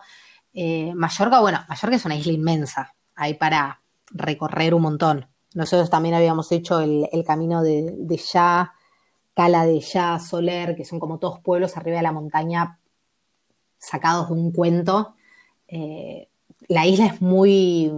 Eh, 0.54 0.94
Mallorca, 0.96 1.42
bueno, 1.42 1.60
Mallorca 1.68 1.96
es 1.96 2.06
una 2.06 2.16
isla 2.16 2.32
inmensa, 2.32 2.96
hay 3.16 3.34
para 3.34 3.81
recorrer 4.14 4.74
un 4.74 4.84
montón. 4.84 5.28
Nosotros 5.54 5.90
también 5.90 6.16
habíamos 6.16 6.52
hecho 6.52 6.80
el, 6.80 7.08
camino 7.26 7.62
de, 7.62 7.94
de 7.98 8.18
Ya, 8.18 8.74
Cala 9.34 9.66
de 9.66 9.80
Ya, 9.80 10.20
Soler, 10.20 10.76
que 10.76 10.86
son 10.86 11.00
como 11.00 11.20
todos 11.20 11.40
pueblos 11.40 11.78
arriba 11.78 11.98
de 11.98 12.04
la 12.04 12.12
montaña 12.12 12.80
sacados 13.82 14.28
de 14.28 14.34
un 14.36 14.52
cuento. 14.52 15.16
Eh, 15.68 16.30
la 16.68 16.86
isla 16.86 17.08
es 17.08 17.22
muy, 17.22 17.92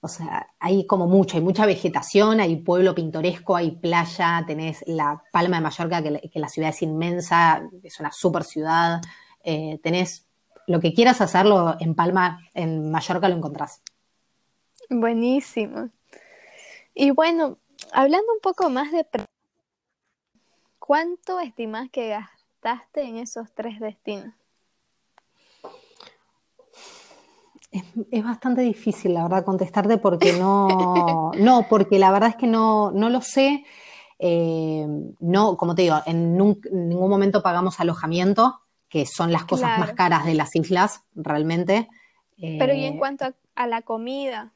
o 0.00 0.08
sea, 0.08 0.48
hay 0.60 0.86
como 0.86 1.06
mucho, 1.06 1.36
hay 1.36 1.42
mucha 1.42 1.66
vegetación, 1.66 2.40
hay 2.40 2.56
pueblo 2.56 2.94
pintoresco, 2.94 3.56
hay 3.56 3.72
playa, 3.72 4.44
tenés 4.46 4.84
la 4.86 5.22
Palma 5.32 5.56
de 5.56 5.62
Mallorca, 5.62 6.02
que, 6.02 6.38
la 6.38 6.48
ciudad 6.48 6.70
es 6.70 6.82
inmensa, 6.82 7.62
es 7.82 7.98
una 8.00 8.12
super 8.12 8.44
ciudad, 8.44 9.00
eh, 9.42 9.80
tenés 9.82 10.26
lo 10.66 10.80
que 10.80 10.94
quieras 10.94 11.20
hacerlo 11.20 11.76
en 11.80 11.94
Palma, 11.94 12.40
en 12.54 12.90
Mallorca 12.90 13.28
lo 13.28 13.36
encontrás. 13.36 13.82
Buenísimo. 14.90 15.90
Y 16.94 17.10
bueno, 17.10 17.58
hablando 17.92 18.32
un 18.32 18.40
poco 18.40 18.70
más 18.70 18.92
de... 18.92 19.06
¿Cuánto 20.78 21.40
estimas 21.40 21.90
que 21.90 22.08
gastaste 22.08 23.02
en 23.02 23.16
esos 23.16 23.52
tres 23.54 23.80
destinos? 23.80 24.34
Es, 28.10 28.22
bastante 28.22 28.60
difícil, 28.60 29.14
la 29.14 29.24
verdad, 29.24 29.44
contestarte 29.44 29.98
porque 29.98 30.34
no, 30.34 31.32
no, 31.38 31.66
porque 31.68 31.98
la 31.98 32.12
verdad 32.12 32.30
es 32.30 32.36
que 32.36 32.46
no, 32.46 32.92
no 32.92 33.08
lo 33.08 33.20
sé. 33.20 33.64
Eh, 34.18 34.86
no, 35.18 35.56
como 35.56 35.74
te 35.74 35.82
digo, 35.82 35.96
en, 36.06 36.36
ningún 36.36 37.10
momento 37.10 37.42
pagamos 37.42 37.80
alojamiento, 37.80 38.60
que 38.88 39.06
son 39.06 39.32
las 39.32 39.44
cosas 39.44 39.78
más 39.80 39.94
caras 39.94 40.24
de 40.24 40.34
las 40.34 40.54
islas, 40.54 41.02
realmente. 41.16 41.88
Pero 42.36 42.74
¿y 42.74 42.84
en 42.84 42.94
eh, 42.94 42.98
cuanto 42.98 43.34
a 43.56 43.66
la 43.66 43.82
comida? 43.82 44.52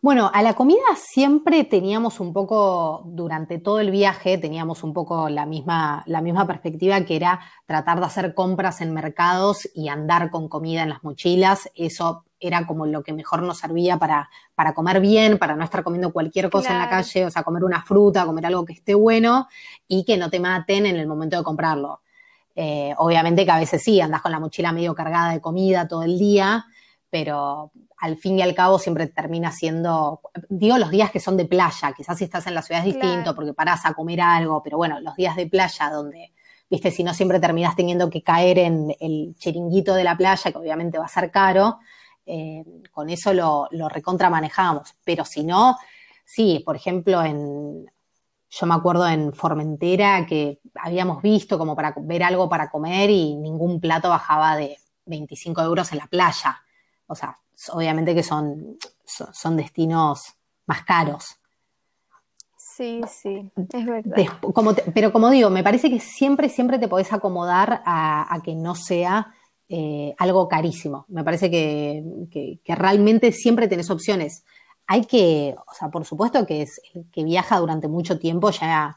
Bueno, 0.00 0.30
a 0.34 0.42
la 0.42 0.54
comida 0.54 0.80
siempre 0.96 1.62
teníamos 1.64 2.18
un 2.18 2.32
poco, 2.32 3.02
durante 3.06 3.58
todo 3.58 3.78
el 3.78 3.90
viaje, 3.90 4.36
teníamos 4.36 4.82
un 4.82 4.92
poco 4.92 5.28
la 5.28 5.46
misma, 5.46 6.02
la 6.06 6.20
misma 6.20 6.46
perspectiva 6.46 7.00
que 7.02 7.14
era 7.14 7.40
tratar 7.66 8.00
de 8.00 8.06
hacer 8.06 8.34
compras 8.34 8.80
en 8.80 8.92
mercados 8.92 9.68
y 9.74 9.88
andar 9.88 10.30
con 10.30 10.48
comida 10.48 10.82
en 10.82 10.88
las 10.88 11.04
mochilas. 11.04 11.70
Eso 11.76 12.24
era 12.40 12.66
como 12.66 12.86
lo 12.86 13.04
que 13.04 13.12
mejor 13.12 13.42
nos 13.42 13.58
servía 13.58 13.96
para, 13.98 14.28
para 14.56 14.74
comer 14.74 15.00
bien, 15.00 15.38
para 15.38 15.54
no 15.54 15.62
estar 15.62 15.84
comiendo 15.84 16.12
cualquier 16.12 16.50
cosa 16.50 16.72
en 16.72 16.78
la 16.78 16.90
calle, 16.90 17.26
o 17.26 17.30
sea, 17.30 17.44
comer 17.44 17.62
una 17.62 17.84
fruta, 17.84 18.26
comer 18.26 18.46
algo 18.46 18.64
que 18.64 18.72
esté 18.72 18.94
bueno 18.94 19.46
y 19.86 20.04
que 20.04 20.16
no 20.16 20.28
te 20.28 20.40
maten 20.40 20.86
en 20.86 20.96
el 20.96 21.06
momento 21.06 21.36
de 21.36 21.44
comprarlo. 21.44 22.00
Eh, 22.54 22.92
obviamente 22.98 23.44
que 23.44 23.50
a 23.50 23.58
veces 23.58 23.82
sí, 23.82 24.00
andas 24.00 24.20
con 24.20 24.32
la 24.32 24.40
mochila 24.40 24.72
medio 24.72 24.94
cargada 24.94 25.32
de 25.32 25.40
comida 25.40 25.86
todo 25.86 26.02
el 26.02 26.18
día, 26.18 26.66
pero 27.12 27.72
al 27.98 28.16
fin 28.16 28.38
y 28.38 28.42
al 28.42 28.54
cabo 28.54 28.78
siempre 28.78 29.06
termina 29.06 29.52
siendo, 29.52 30.22
digo 30.48 30.78
los 30.78 30.90
días 30.90 31.10
que 31.10 31.20
son 31.20 31.36
de 31.36 31.44
playa, 31.44 31.92
quizás 31.94 32.16
si 32.16 32.24
estás 32.24 32.46
en 32.46 32.54
la 32.54 32.62
ciudad 32.62 32.80
es 32.80 32.94
distinto 32.94 33.34
porque 33.34 33.52
parás 33.52 33.84
a 33.84 33.92
comer 33.92 34.22
algo, 34.22 34.62
pero 34.62 34.78
bueno, 34.78 34.98
los 34.98 35.14
días 35.14 35.36
de 35.36 35.46
playa 35.46 35.90
donde, 35.90 36.32
viste, 36.70 36.90
si 36.90 37.04
no 37.04 37.12
siempre 37.12 37.38
terminás 37.38 37.76
teniendo 37.76 38.08
que 38.08 38.22
caer 38.22 38.60
en 38.60 38.96
el 38.98 39.36
chiringuito 39.38 39.92
de 39.92 40.04
la 40.04 40.16
playa, 40.16 40.50
que 40.50 40.56
obviamente 40.56 40.96
va 40.98 41.04
a 41.04 41.08
ser 41.08 41.30
caro, 41.30 41.80
eh, 42.24 42.64
con 42.90 43.10
eso 43.10 43.34
lo, 43.34 43.68
lo 43.72 43.90
recontra 43.90 44.30
manejamos. 44.30 44.94
Pero 45.04 45.26
si 45.26 45.44
no, 45.44 45.76
sí, 46.24 46.62
por 46.64 46.76
ejemplo, 46.76 47.22
en, 47.22 47.84
yo 48.48 48.66
me 48.66 48.74
acuerdo 48.74 49.06
en 49.06 49.34
Formentera 49.34 50.24
que 50.24 50.60
habíamos 50.76 51.20
visto 51.20 51.58
como 51.58 51.76
para 51.76 51.92
ver 51.94 52.22
algo 52.22 52.48
para 52.48 52.70
comer 52.70 53.10
y 53.10 53.36
ningún 53.36 53.80
plato 53.82 54.08
bajaba 54.08 54.56
de 54.56 54.78
25 55.04 55.60
euros 55.60 55.92
en 55.92 55.98
la 55.98 56.06
playa. 56.06 56.62
O 57.06 57.14
sea, 57.14 57.36
obviamente 57.72 58.14
que 58.14 58.22
son, 58.22 58.78
son, 59.04 59.56
destinos 59.56 60.34
más 60.66 60.84
caros. 60.84 61.36
Sí, 62.56 63.00
sí, 63.06 63.50
es 63.56 63.86
verdad. 63.86 64.16
pero 64.94 65.12
como 65.12 65.30
digo, 65.30 65.50
me 65.50 65.62
parece 65.62 65.90
que 65.90 66.00
siempre, 66.00 66.48
siempre 66.48 66.78
te 66.78 66.88
podés 66.88 67.12
acomodar 67.12 67.82
a, 67.84 68.40
que 68.42 68.54
no 68.54 68.74
sea 68.74 69.34
eh, 69.68 70.14
algo 70.18 70.48
carísimo. 70.48 71.04
Me 71.08 71.22
parece 71.22 71.50
que, 71.50 72.60
realmente 72.66 73.32
siempre 73.32 73.68
tenés 73.68 73.90
opciones. 73.90 74.44
Hay 74.86 75.04
que, 75.04 75.54
o 75.54 75.74
sea, 75.74 75.90
por 75.90 76.04
supuesto 76.04 76.44
que 76.46 76.62
es 76.62 76.80
el 76.94 77.04
que 77.10 77.24
viaja 77.24 77.58
durante 77.58 77.88
mucho 77.88 78.18
tiempo 78.18 78.50
ya, 78.50 78.96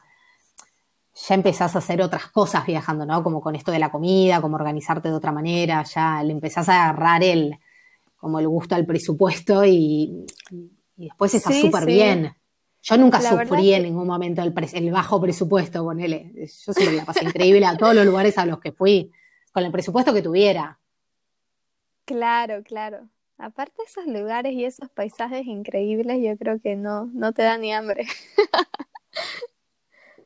ya 1.14 1.34
empezás 1.34 1.74
a 1.74 1.78
hacer 1.78 2.02
otras 2.02 2.26
cosas 2.28 2.66
viajando, 2.66 3.04
¿no? 3.06 3.22
Como 3.22 3.40
con 3.40 3.54
esto 3.54 3.70
de 3.72 3.78
la 3.78 3.90
comida, 3.90 4.40
como 4.40 4.56
organizarte 4.56 5.08
de 5.08 5.14
otra 5.14 5.32
manera, 5.32 5.82
ya 5.84 6.22
le 6.22 6.32
empezás 6.32 6.68
a 6.68 6.84
agarrar 6.84 7.22
el, 7.22 7.58
como 8.26 8.40
el 8.40 8.48
gusto 8.48 8.74
al 8.74 8.84
presupuesto 8.84 9.64
y, 9.64 10.26
después 10.96 11.32
está 11.32 11.52
súper 11.52 11.86
bien. 11.86 12.34
Yo 12.82 12.96
nunca 12.96 13.20
sufrí 13.20 13.72
en 13.72 13.84
ningún 13.84 14.08
momento 14.08 14.42
el, 14.42 14.52
el, 14.72 14.90
bajo 14.90 15.20
presupuesto, 15.20 15.84
ponele. 15.84 16.32
Yo 16.34 16.72
siempre 16.72 16.96
la 16.96 17.04
pasé 17.04 17.24
increíble 17.24 17.64
a 17.64 17.76
todos 17.76 17.94
los 17.94 18.04
lugares 18.04 18.36
a 18.36 18.44
los 18.44 18.58
que 18.58 18.72
fui, 18.72 19.12
con 19.52 19.62
el 19.62 19.70
presupuesto 19.70 20.12
que 20.12 20.22
tuviera. 20.22 20.80
Claro, 22.04 22.64
claro. 22.64 23.08
Aparte 23.38 23.84
esos 23.86 24.06
lugares 24.08 24.52
y 24.54 24.64
esos 24.64 24.90
paisajes 24.90 25.46
increíbles, 25.46 26.18
yo 26.20 26.36
creo 26.36 26.60
que 26.60 26.74
no, 26.74 27.06
no 27.14 27.32
te 27.32 27.42
da 27.42 27.58
ni 27.58 27.72
hambre. 27.72 28.08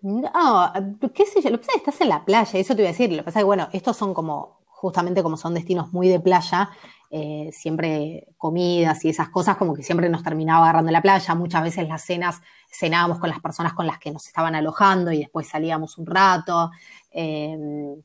No, 0.00 0.72
qué 1.14 1.26
sé 1.26 1.42
yo, 1.42 1.50
lo 1.50 1.60
que 1.60 1.66
pasa 1.66 1.76
es 1.76 1.82
que 1.82 1.90
estás 1.90 2.00
en 2.00 2.08
la 2.08 2.24
playa, 2.24 2.58
eso 2.58 2.74
te 2.74 2.80
iba 2.80 2.88
a 2.88 2.92
decir, 2.92 3.10
lo 3.10 3.18
que 3.18 3.24
pasa 3.24 3.40
es 3.40 3.42
que, 3.42 3.46
bueno, 3.46 3.68
estos 3.74 3.98
son 3.98 4.14
como, 4.14 4.60
justamente 4.64 5.22
como 5.22 5.36
son 5.36 5.52
destinos 5.52 5.92
muy 5.92 6.08
de 6.08 6.20
playa, 6.20 6.70
eh, 7.12 7.50
siempre 7.52 8.28
comidas 8.36 9.04
y 9.04 9.08
esas 9.08 9.30
cosas, 9.30 9.56
como 9.56 9.74
que 9.74 9.82
siempre 9.82 10.08
nos 10.08 10.22
terminaba 10.22 10.64
agarrando 10.64 10.92
la 10.92 11.02
playa, 11.02 11.34
muchas 11.34 11.62
veces 11.62 11.88
las 11.88 12.02
cenas 12.04 12.40
cenábamos 12.70 13.18
con 13.18 13.30
las 13.30 13.40
personas 13.40 13.72
con 13.72 13.86
las 13.86 13.98
que 13.98 14.12
nos 14.12 14.26
estaban 14.26 14.54
alojando 14.54 15.10
y 15.10 15.18
después 15.18 15.48
salíamos 15.48 15.98
un 15.98 16.06
rato. 16.06 16.70
Em, 17.10 18.00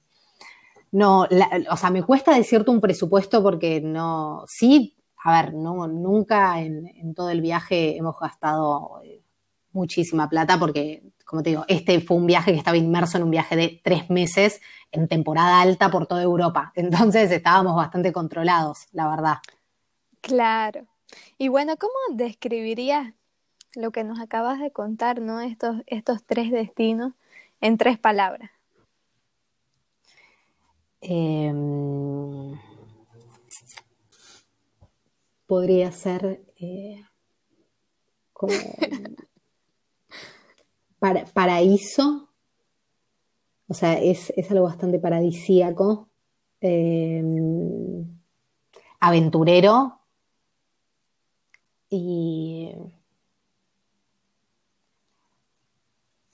no, 0.91 1.27
o 1.69 1.77
sea, 1.77 1.91
me 1.91 2.03
cuesta 2.03 2.33
decirte 2.33 2.71
un 2.71 2.81
presupuesto 2.81 3.43
porque 3.43 3.79
no, 3.81 4.43
sí, 4.47 4.95
a 5.23 5.41
ver, 5.41 5.53
no, 5.53 5.87
nunca 5.87 6.59
en, 6.61 6.87
en 6.87 7.13
todo 7.13 7.29
el 7.29 7.41
viaje 7.41 7.97
hemos 7.97 8.19
gastado 8.19 9.01
eh, 9.03 9.21
muchísima 9.71 10.29
plata 10.29 10.57
porque 10.57 11.03
como 11.25 11.43
te 11.43 11.49
digo, 11.49 11.65
este 11.67 11.99
fue 11.99 12.17
un 12.17 12.27
viaje 12.27 12.51
que 12.51 12.57
estaba 12.57 12.77
inmerso 12.77 13.17
en 13.17 13.23
un 13.23 13.31
viaje 13.31 13.55
de 13.55 13.81
tres 13.83 14.09
meses 14.09 14.61
en 14.91 15.07
temporada 15.07 15.61
alta 15.61 15.89
por 15.89 16.05
toda 16.05 16.21
Europa. 16.21 16.71
Entonces 16.75 17.31
estábamos 17.31 17.75
bastante 17.75 18.13
controlados, 18.13 18.87
la 18.91 19.09
verdad. 19.09 19.37
Claro. 20.21 20.85
Y 21.37 21.49
bueno, 21.49 21.75
¿cómo 21.77 21.93
describirías 22.11 23.13
lo 23.75 23.91
que 23.91 24.03
nos 24.03 24.19
acabas 24.19 24.59
de 24.59 24.71
contar, 24.71 25.19
¿no? 25.19 25.41
Estos, 25.41 25.81
estos 25.87 26.23
tres 26.23 26.51
destinos 26.51 27.13
en 27.61 27.77
tres 27.77 27.99
palabras. 27.99 28.51
Em, 31.01 32.57
podría 35.45 35.91
ser 35.91 36.43
eh, 36.59 37.03
como 38.33 38.53
paraíso, 40.99 42.29
o 43.67 43.73
sea, 43.73 43.93
es, 43.93 44.31
algo 44.49 44.65
bastante 44.65 44.99
paradisíaco, 44.99 46.09
em, 46.61 48.05
aventurero 48.99 49.99
y 51.89 52.71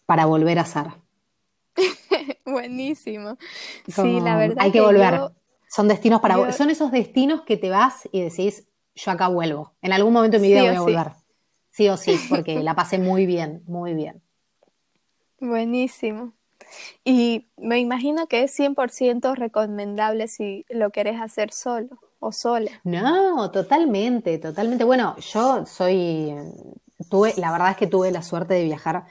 para 0.05 0.25
volver 0.25 0.59
a 0.59 0.65
ser. 0.65 0.87
Buenísimo. 2.45 3.37
sí, 3.87 4.19
la 4.19 4.35
verdad. 4.35 4.57
Hay 4.59 4.71
que, 4.71 4.81
volver. 4.81 5.31
Son 5.69 5.87
destinos 5.87 6.19
para 6.19 6.51
Son 6.51 6.69
esos 6.69 6.91
destinos 6.91 7.43
que 7.43 7.55
te 7.55 7.69
vas 7.69 8.09
y 8.11 8.21
decís, 8.21 8.67
yo 8.93 9.11
acá 9.11 9.29
vuelvo. 9.29 9.73
En 9.81 9.93
algún 9.93 10.11
momento 10.11 10.37
de 10.37 10.41
mi 10.41 10.49
vida 10.49 10.63
voy 10.63 10.75
a 10.75 10.81
volver. 10.81 11.11
Sí 11.69 11.87
o 11.87 11.95
sí, 11.95 12.19
porque 12.27 12.61
la 12.61 12.75
pasé 12.75 12.99
muy 12.99 13.25
bien, 13.25 13.63
muy 13.65 13.93
bien. 13.93 14.21
Buenísimo. 15.41 16.33
Y 17.03 17.49
me 17.57 17.79
imagino 17.79 18.27
que 18.27 18.43
es 18.43 18.57
100% 18.57 19.35
recomendable 19.35 20.27
si 20.27 20.65
lo 20.69 20.91
querés 20.91 21.19
hacer 21.19 21.51
solo 21.51 21.99
o 22.19 22.31
sola. 22.31 22.71
No, 22.83 23.49
totalmente, 23.51 24.37
totalmente. 24.37 24.83
Bueno, 24.83 25.17
yo 25.17 25.65
soy, 25.65 26.35
tuve, 27.09 27.33
la 27.37 27.51
verdad 27.51 27.71
es 27.71 27.77
que 27.77 27.87
tuve 27.87 28.11
la 28.11 28.21
suerte 28.21 28.53
de 28.53 28.63
viajar 28.63 29.05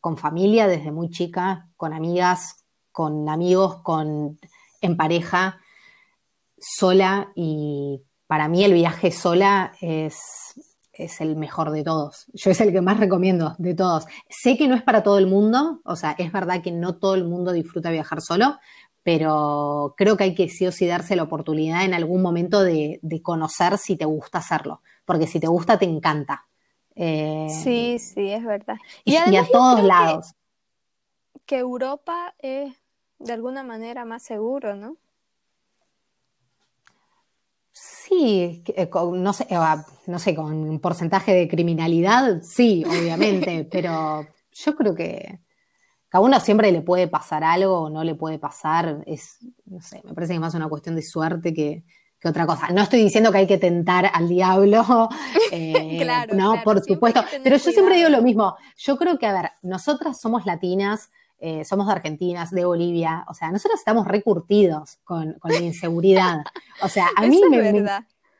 con 0.00 0.16
familia 0.16 0.66
desde 0.66 0.90
muy 0.90 1.10
chica, 1.10 1.68
con 1.76 1.92
amigas, 1.92 2.64
con 2.90 3.28
amigos, 3.28 3.82
con 3.82 4.40
en 4.80 4.96
pareja, 4.96 5.60
sola 6.58 7.30
y 7.34 8.02
para 8.26 8.48
mí 8.48 8.64
el 8.64 8.72
viaje 8.72 9.10
sola 9.10 9.72
es 9.80 10.18
es 10.96 11.20
el 11.20 11.36
mejor 11.36 11.70
de 11.70 11.84
todos. 11.84 12.26
Yo 12.32 12.50
es 12.50 12.60
el 12.60 12.72
que 12.72 12.80
más 12.80 12.98
recomiendo 12.98 13.54
de 13.58 13.74
todos. 13.74 14.06
Sé 14.28 14.56
que 14.56 14.68
no 14.68 14.74
es 14.74 14.82
para 14.82 15.02
todo 15.02 15.18
el 15.18 15.26
mundo, 15.26 15.80
o 15.84 15.96
sea, 15.96 16.12
es 16.18 16.32
verdad 16.32 16.62
que 16.62 16.72
no 16.72 16.96
todo 16.96 17.14
el 17.14 17.24
mundo 17.24 17.52
disfruta 17.52 17.90
viajar 17.90 18.20
solo, 18.20 18.58
pero 19.02 19.94
creo 19.96 20.16
que 20.16 20.24
hay 20.24 20.34
que 20.34 20.48
sí 20.48 20.66
o 20.66 20.72
sí 20.72 20.86
darse 20.86 21.14
la 21.14 21.24
oportunidad 21.24 21.84
en 21.84 21.94
algún 21.94 22.22
momento 22.22 22.62
de, 22.62 23.00
conocer 23.22 23.78
si 23.78 23.96
te 23.96 24.06
gusta 24.06 24.38
hacerlo, 24.38 24.80
porque 25.04 25.26
si 25.26 25.38
te 25.38 25.46
gusta 25.46 25.78
te 25.78 25.84
encanta. 25.84 26.46
Eh, 26.96 27.48
sí, 27.50 27.98
sí, 27.98 28.30
es 28.30 28.44
verdad. 28.44 28.76
Y, 29.04 29.16
a 29.16 29.46
todos 29.50 29.82
lados. 29.82 30.34
que 31.44 31.58
Europa 31.58 32.34
es 32.38 32.74
de 33.18 33.32
alguna 33.32 33.62
manera 33.62 34.04
más 34.04 34.22
seguro, 34.22 34.74
¿no? 34.74 34.96
Sí, 37.76 38.62
eh, 38.68 38.88
no 39.14 39.32
sé, 39.32 39.48
eh, 39.50 39.58
no 40.06 40.18
sé, 40.20 40.32
con 40.32 40.52
un 40.52 40.78
porcentaje 40.78 41.34
de 41.34 41.48
criminalidad, 41.48 42.40
sí, 42.40 42.84
obviamente, 42.86 43.66
pero 43.70 44.24
yo 44.52 44.76
creo 44.76 44.94
que, 44.94 45.40
a 46.12 46.20
uno 46.20 46.38
siempre 46.38 46.70
le 46.70 46.82
puede 46.82 47.08
pasar 47.08 47.42
algo 47.42 47.80
o 47.80 47.90
no 47.90 48.04
le 48.04 48.14
puede 48.14 48.38
pasar, 48.38 49.02
es, 49.06 49.38
no 49.64 49.80
sé, 49.80 50.00
me 50.04 50.14
parece 50.14 50.30
que 50.30 50.34
es 50.36 50.40
más 50.40 50.54
una 50.54 50.68
cuestión 50.68 50.94
de 50.94 51.02
suerte 51.02 51.52
que, 51.52 51.82
otra 52.26 52.46
cosa. 52.46 52.70
No 52.70 52.80
estoy 52.80 53.02
diciendo 53.02 53.30
que 53.30 53.36
hay 53.36 53.46
que 53.46 53.58
tentar 53.58 54.10
al 54.10 54.30
diablo, 54.30 55.10
eh, 55.52 56.26
no, 56.32 56.62
por 56.64 56.82
supuesto, 56.82 57.22
pero 57.42 57.58
yo 57.58 57.70
siempre 57.70 57.96
digo 57.96 58.08
lo 58.08 58.22
mismo, 58.22 58.56
yo 58.78 58.96
creo 58.96 59.18
que, 59.18 59.26
a 59.26 59.32
ver, 59.34 59.50
nosotras 59.60 60.18
somos 60.22 60.46
latinas, 60.46 61.10
eh, 61.38 61.64
somos 61.64 61.86
de 61.86 61.92
Argentina, 61.92 62.48
de 62.50 62.64
Bolivia, 62.64 63.24
o 63.28 63.34
sea, 63.34 63.50
nosotros 63.50 63.80
estamos 63.80 64.06
recurtidos 64.06 64.98
con, 65.04 65.36
la 65.42 65.58
inseguridad. 65.58 66.38
O 66.82 66.88
sea, 66.88 67.08
a 67.16 67.22
mí 67.26 67.40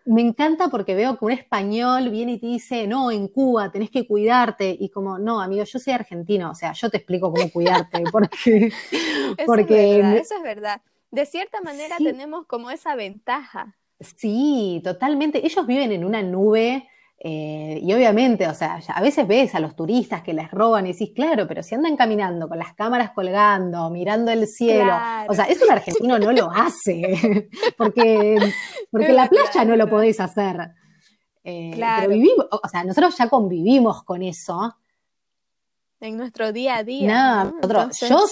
me, 0.07 0.21
encanta 0.21 0.69
porque 0.69 0.95
veo 0.95 1.19
que 1.19 1.25
un 1.25 1.33
español 1.33 2.11
viene 2.11 2.33
y 2.33 2.39
te 2.39 2.47
dice, 2.47 2.87
no, 2.87 3.11
en 3.11 3.29
Cuba 3.29 3.71
tenés 3.71 3.91
que 3.91 4.07
cuidarte, 4.07 4.77
y 4.79 4.89
como, 4.91 5.19
no, 5.19 5.41
amigo, 5.41 5.65
yo 5.65 5.79
soy 5.79 5.93
argentino, 5.93 6.51
o 6.51 6.55
sea, 6.55 6.73
yo 6.73 6.91
te 6.91 6.99
explico 6.99 7.33
cómo 7.33 7.51
cuidarte, 7.51 8.03
porque... 8.13 8.67
Eso 8.67 9.47
porque 9.47 9.99
es 9.99 10.03
verdad, 10.03 10.17
eso 10.17 10.37
es 10.37 10.43
verdad. 10.43 10.83
De 11.11 11.27
cierta 11.27 11.61
manera 11.61 11.97
tenemos 11.99 12.47
como 12.47 12.71
esa 12.71 12.97
ventaja. 12.97 13.77
Sí, 14.01 14.81
totalmente. 14.83 15.47
Ellos 15.47 15.67
viven 15.67 15.93
en 15.93 16.05
una 16.05 16.23
nube 16.23 16.89
eh, 17.19 17.79
y 17.83 17.93
obviamente, 17.95 18.47
o 18.49 18.55
sea, 18.55 18.81
a 18.89 19.01
veces 19.01 19.27
ves 19.27 19.55
a 19.55 19.61
los 19.61 19.75
turistas 19.75 20.23
que 20.23 20.35
les 20.35 20.51
roban 20.51 20.87
y 20.87 20.93
decís, 20.93 21.13
claro, 21.15 21.47
pero 21.47 21.63
si 21.63 21.75
andan 21.75 21.97
caminando 21.97 22.49
con 22.49 22.59
las 22.59 22.75
cámaras 22.75 23.13
colgando, 23.13 23.89
mirando 23.89 24.31
el 24.31 24.47
cielo, 24.47 24.93
o 25.29 25.35
sea, 25.35 25.47
eso 25.47 25.65
un 25.65 25.73
argentino 25.73 26.19
no 26.19 26.33
lo 26.33 26.51
hace, 26.51 27.49
porque, 27.79 28.53
porque 28.91 29.13
la 29.13 29.29
playa 29.29 29.65
no 29.65 29.77
lo 29.77 29.89
podés 29.89 30.21
hacer. 30.21 30.73
Eh, 31.45 31.73
claro. 31.75 32.03
Pero 32.09 32.15
vivimos, 32.15 32.47
o 32.51 32.69
sea, 32.69 32.85
nosotros 32.85 33.17
ya 33.17 33.29
convivimos 33.29 34.03
con 34.03 34.23
eso. 34.23 34.77
En 36.01 36.19
nuestro 36.19 36.53
día 36.53 36.77
a 36.77 36.85
día. 36.85 37.45
No, 37.45 37.91
yo, 37.91 38.27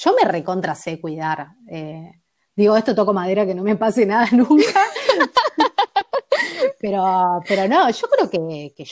yo 0.00 0.14
me 0.20 0.28
recontra 0.28 0.74
sé 0.74 1.00
cuidar. 1.00 1.50
Eh, 1.68 2.10
digo, 2.56 2.76
esto 2.76 2.94
toco 2.94 3.12
madera 3.12 3.46
que 3.46 3.54
no 3.54 3.62
me 3.62 3.76
pase 3.76 4.06
nada 4.06 4.28
nunca. 4.32 4.80
Pero, 6.80 7.42
pero 7.46 7.68
no, 7.68 7.90
yo 7.90 8.08
creo 8.08 8.30
que, 8.30 8.72
que 8.74 8.84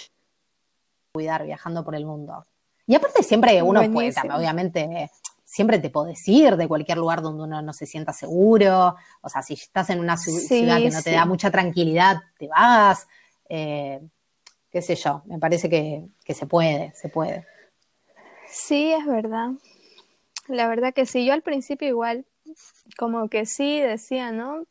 cuidar 1.13 1.45
viajando 1.45 1.85
por 1.85 1.95
el 1.95 2.05
mundo. 2.05 2.45
Y 2.87 2.95
aparte 2.95 3.23
siempre 3.23 3.63
uno 3.63 3.81
puede, 3.91 4.13
obviamente, 4.33 5.11
siempre 5.45 5.79
te 5.79 5.91
podés 5.91 6.27
ir 6.29 6.57
de 6.57 6.69
cualquier 6.69 6.99
lugar 6.99 7.23
donde 7.23 7.45
uno 7.45 7.63
no 7.63 7.73
se 7.73 7.87
sienta 7.87 8.13
seguro. 8.13 8.95
O 9.23 9.29
sea, 9.29 9.43
si 9.43 9.55
estás 9.55 9.91
en 9.91 10.01
una 10.01 10.17
ciudad 10.17 10.79
que 10.79 10.91
no 10.91 11.03
te 11.03 11.13
da 11.13 11.25
mucha 11.25 11.51
tranquilidad, 11.51 12.17
te 12.39 12.49
vas. 12.49 13.09
Eh, 13.49 14.01
qué 14.71 14.83
sé 14.83 14.95
yo, 14.95 15.23
me 15.27 15.39
parece 15.39 15.71
que, 15.71 16.05
que 16.25 16.35
se 16.35 16.47
puede, 16.47 16.93
se 16.95 17.09
puede. 17.09 17.47
Sí, 18.51 18.93
es 18.93 19.07
verdad. 19.07 19.51
La 20.47 20.69
verdad 20.69 20.95
que 20.95 21.07
sí, 21.07 21.25
yo 21.25 21.33
al 21.33 21.43
principio 21.43 21.89
igual, 21.89 22.27
como 22.99 23.29
que 23.29 23.47
sí 23.47 23.81
decía, 23.81 24.33
¿no? 24.33 24.65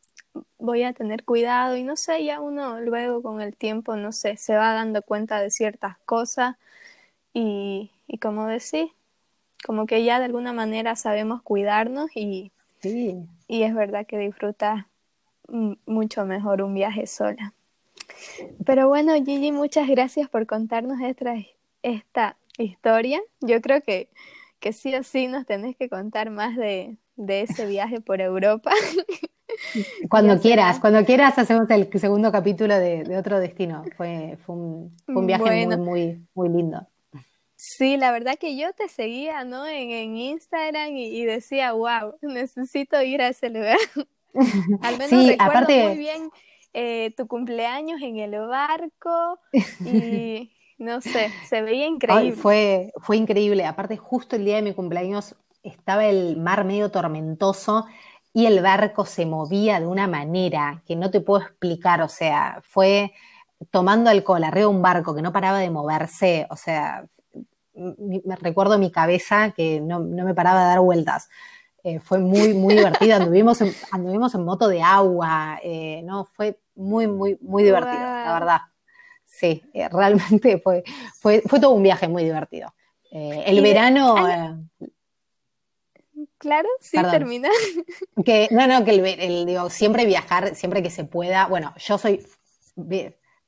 Voy 0.57 0.83
a 0.83 0.93
tener 0.93 1.23
cuidado 1.23 1.75
y 1.75 1.83
no 1.83 1.95
sé, 1.95 2.23
ya 2.23 2.39
uno 2.41 2.79
luego 2.81 3.21
con 3.21 3.41
el 3.41 3.55
tiempo, 3.55 3.95
no 3.95 4.11
sé, 4.11 4.37
se 4.37 4.55
va 4.55 4.73
dando 4.73 5.01
cuenta 5.01 5.41
de 5.41 5.51
ciertas 5.51 5.97
cosas 6.05 6.55
y, 7.33 7.91
y 8.07 8.17
como 8.19 8.47
decís, 8.47 8.91
como 9.65 9.85
que 9.85 10.03
ya 10.03 10.19
de 10.19 10.25
alguna 10.25 10.53
manera 10.53 10.95
sabemos 10.95 11.41
cuidarnos 11.41 12.09
y, 12.15 12.51
y 13.47 13.63
es 13.63 13.73
verdad 13.73 14.05
que 14.05 14.17
disfrutas 14.17 14.85
mucho 15.85 16.25
mejor 16.25 16.61
un 16.61 16.73
viaje 16.73 17.07
sola. 17.07 17.53
Pero 18.65 18.87
bueno, 18.87 19.13
Gigi, 19.15 19.51
muchas 19.51 19.87
gracias 19.87 20.29
por 20.29 20.45
contarnos 20.45 20.99
esta, 21.01 21.35
esta 21.83 22.37
historia. 22.57 23.21
Yo 23.41 23.61
creo 23.61 23.81
que, 23.81 24.09
que 24.59 24.73
sí 24.73 24.93
o 24.95 25.03
sí 25.03 25.27
nos 25.27 25.45
tenés 25.45 25.75
que 25.75 25.89
contar 25.89 26.29
más 26.29 26.55
de, 26.55 26.97
de 27.15 27.41
ese 27.41 27.65
viaje 27.65 28.01
por 28.01 28.21
Europa. 28.21 28.71
Cuando 30.09 30.39
quieras, 30.39 30.79
cuando 30.79 31.05
quieras 31.05 31.37
hacemos 31.37 31.69
el 31.69 31.89
segundo 31.99 32.31
capítulo 32.31 32.77
de, 32.77 33.17
otro 33.17 33.39
destino. 33.39 33.83
Fue, 33.95 34.37
fue, 34.45 34.55
un, 34.55 35.25
viaje 35.25 35.67
muy, 35.67 35.77
muy, 35.77 36.27
muy 36.33 36.49
lindo. 36.49 36.87
Sí, 37.55 37.97
la 37.97 38.11
verdad 38.11 38.37
que 38.39 38.55
yo 38.55 38.71
te 38.73 38.87
seguía, 38.87 39.43
¿no? 39.43 39.65
En, 39.65 40.15
Instagram 40.15 40.95
y, 40.95 41.25
decía, 41.25 41.71
wow, 41.71 42.15
necesito 42.21 43.01
ir 43.01 43.21
a 43.21 43.29
ese 43.29 43.49
lugar. 43.49 43.77
Al 44.83 44.97
menos 44.97 45.27
recuerdo 45.27 45.87
muy 45.87 45.97
bien 45.97 46.29
eh, 46.73 47.13
tu 47.17 47.27
cumpleaños 47.27 47.99
en 48.03 48.19
el 48.19 48.39
barco 48.47 49.39
y 49.83 50.51
no 50.77 51.01
sé, 51.01 51.31
se 51.49 51.63
veía 51.63 51.87
increíble. 51.87 52.33
fue, 52.33 52.91
fue 53.01 53.17
increíble. 53.17 53.65
Aparte, 53.65 53.97
justo 53.97 54.35
el 54.35 54.45
día 54.45 54.57
de 54.57 54.61
mi 54.61 54.73
cumpleaños 54.75 55.35
estaba 55.63 56.05
el 56.05 56.37
mar 56.37 56.63
medio 56.63 56.91
tormentoso 56.91 57.87
y 58.37 58.45
el 58.45 58.61
barco 58.61 59.03
se 59.03 59.25
movía 59.25 59.79
de 59.79 59.87
una 59.87 60.05
manera 60.05 60.83
que 60.85 60.95
no 60.95 61.09
te 61.09 61.21
puedo 61.21 61.41
explicar. 61.43 62.03
O 62.03 62.07
sea, 62.07 62.59
fue 62.61 63.11
tomando 63.71 64.11
alcohol 64.11 64.43
arriba 64.43 64.67
de 64.69 64.75
un 64.75 64.81
barco 64.83 65.15
que 65.15 65.23
no 65.23 65.33
paraba 65.33 65.57
de 65.57 65.71
moverse. 65.71 66.45
O 66.51 66.55
sea, 66.55 67.07
me 67.73 68.35
recuerdo 68.35 68.77
mi 68.77 68.91
cabeza 68.91 69.55
que 69.57 69.81
no, 69.81 70.01
me 70.01 70.35
paraba 70.35 70.59
de 70.59 70.67
dar 70.67 70.81
vueltas. 70.81 71.29
Eh, 71.83 71.99
fue 71.99 72.19
muy, 72.19 72.53
muy 72.53 72.75
divertido. 72.75 73.15
Anduvimos 73.15 73.59
en, 73.61 73.73
anduvimos 73.91 74.35
en 74.35 74.45
moto 74.45 74.67
de 74.67 74.83
agua, 74.83 75.59
eh, 75.63 76.03
¿no? 76.03 76.25
Fue 76.25 76.59
muy, 76.75 77.07
muy, 77.07 77.39
muy 77.41 77.63
divertido, 77.63 78.03
la 78.03 78.33
verdad. 78.33 78.61
Sí, 79.25 79.63
eh, 79.73 79.89
realmente 79.89 80.59
fue, 80.59 80.83
fue, 81.19 81.41
fue 81.43 81.59
todo 81.59 81.71
un 81.71 81.81
viaje 81.81 82.07
muy 82.07 82.23
divertido. 82.23 82.71
el 83.09 83.63
verano... 83.63 84.67
Claro, 86.37 86.69
sí, 86.79 86.97
termina. 87.11 87.49
Que, 88.25 88.47
no, 88.51 88.67
no, 88.67 88.83
que 88.83 88.91
el, 88.91 89.45
digo, 89.45 89.69
siempre 89.69 90.05
viajar, 90.05 90.55
siempre 90.55 90.83
que 90.83 90.89
se 90.89 91.03
pueda. 91.03 91.47
Bueno, 91.47 91.73
yo 91.77 91.97
soy 91.97 92.25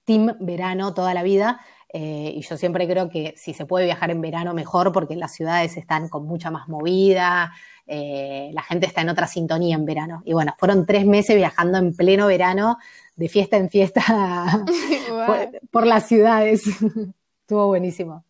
team 0.06 0.36
verano 0.40 0.94
toda 0.94 1.14
la 1.14 1.24
vida, 1.24 1.60
eh, 1.92 2.34
y 2.36 2.42
yo 2.42 2.56
siempre 2.58 2.88
creo 2.88 3.10
que 3.10 3.34
si 3.36 3.54
se 3.54 3.66
puede 3.66 3.86
viajar 3.86 4.12
en 4.12 4.22
verano, 4.22 4.54
mejor, 4.54 4.92
porque 4.92 5.16
las 5.16 5.34
ciudades 5.34 5.76
están 5.76 6.08
con 6.08 6.26
mucha 6.26 6.52
más 6.52 6.68
movida, 6.68 7.52
eh, 7.88 8.52
la 8.54 8.62
gente 8.62 8.86
está 8.86 9.02
en 9.02 9.10
otra 9.10 9.28
sintonía 9.28 9.76
en 9.76 9.86
verano. 9.86 10.22
Y 10.24 10.34
bueno, 10.34 10.54
fueron 10.58 10.86
tres 10.86 11.06
meses 11.06 11.36
viajando 11.36 11.80
en 11.80 11.96
pleno 11.96 12.28
verano, 12.28 12.78
de 13.16 13.28
fiesta 13.28 13.58
en 13.58 13.70
fiesta, 13.70 14.04
por, 15.72 15.88
las 15.88 16.08
ciudades. 16.08 16.64
Estuvo 17.42 17.68
buenísimo. 17.68 18.24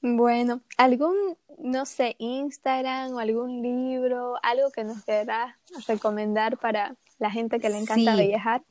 Bueno, 0.00 0.62
¿algún, 0.76 1.36
no 1.62 1.86
sé, 1.86 2.16
Instagram 2.18 3.14
o 3.14 3.18
algún 3.18 3.62
libro, 3.62 4.34
algo 4.42 4.70
que 4.70 4.84
nos 4.84 5.02
quieras 5.04 5.54
recomendar 5.86 6.58
para 6.58 6.96
la 7.18 7.30
gente 7.30 7.58
que 7.60 7.70
le 7.70 7.78
encanta 7.78 8.14
viajar? 8.16 8.62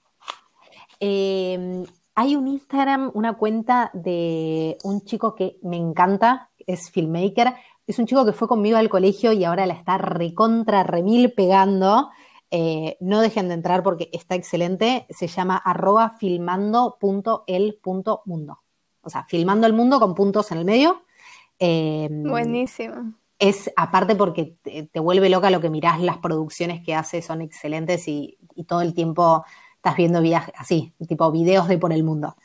Eh, 1.00 1.84
hay 2.16 2.36
un 2.36 2.48
Instagram, 2.48 3.12
una 3.14 3.34
cuenta 3.34 3.92
de 3.94 4.78
un 4.84 5.06
chico 5.06 5.34
que 5.34 5.58
me 5.64 5.78
encanta, 5.78 6.52
es 6.68 6.92
filmmaker. 6.92 7.56
Es 7.88 7.98
un 8.00 8.06
chico 8.06 8.26
que 8.26 8.34
fue 8.34 8.48
conmigo 8.48 8.78
al 8.78 8.90
colegio 8.90 9.32
y 9.32 9.44
ahora 9.44 9.66
la 9.66 9.74
está 9.74 9.98
recontra, 9.98 10.84
remil 10.84 11.34
pegando. 11.34 12.12
Eh, 12.52 12.98
no 13.00 13.22
dejen 13.22 13.48
de 13.48 13.56
entrar 13.56 13.82
porque 13.82 14.12
está 14.12 14.36
excelente. 14.36 15.08
Se 15.10 15.26
llama 15.28 15.58
arroba 15.58 16.12
filmando.el.mundo. 16.20 18.60
O 19.02 19.10
sea, 19.10 19.24
filmando 19.24 19.66
el 19.66 19.74
mundo 19.74 20.00
con 20.00 20.14
puntos 20.14 20.52
en 20.52 20.60
el 20.60 20.66
medio. 20.66 21.02
Em, 21.62 22.24
Buenísimo. 22.24 23.14
Es 23.40 23.72
aparte 23.76 24.16
porque 24.16 24.56
te, 24.62 25.00
vuelve 25.00 25.30
loca 25.30 25.50
lo 25.50 25.62
que 25.62 25.70
mirás, 25.70 26.02
las 26.02 26.18
producciones 26.18 26.84
que 26.84 26.94
hace 26.94 27.22
son 27.22 27.42
excelentes 27.42 28.08
y 28.08 28.38
todo 28.68 28.82
el 28.82 28.94
tiempo 28.94 29.44
estás 29.78 29.96
viendo 29.96 30.22
viajes 30.22 30.54
así, 30.58 30.94
tipo 31.08 31.32
videos 31.32 31.68
de 31.68 31.80
por 31.80 31.92
el 31.92 32.04
mundo. 32.04 32.36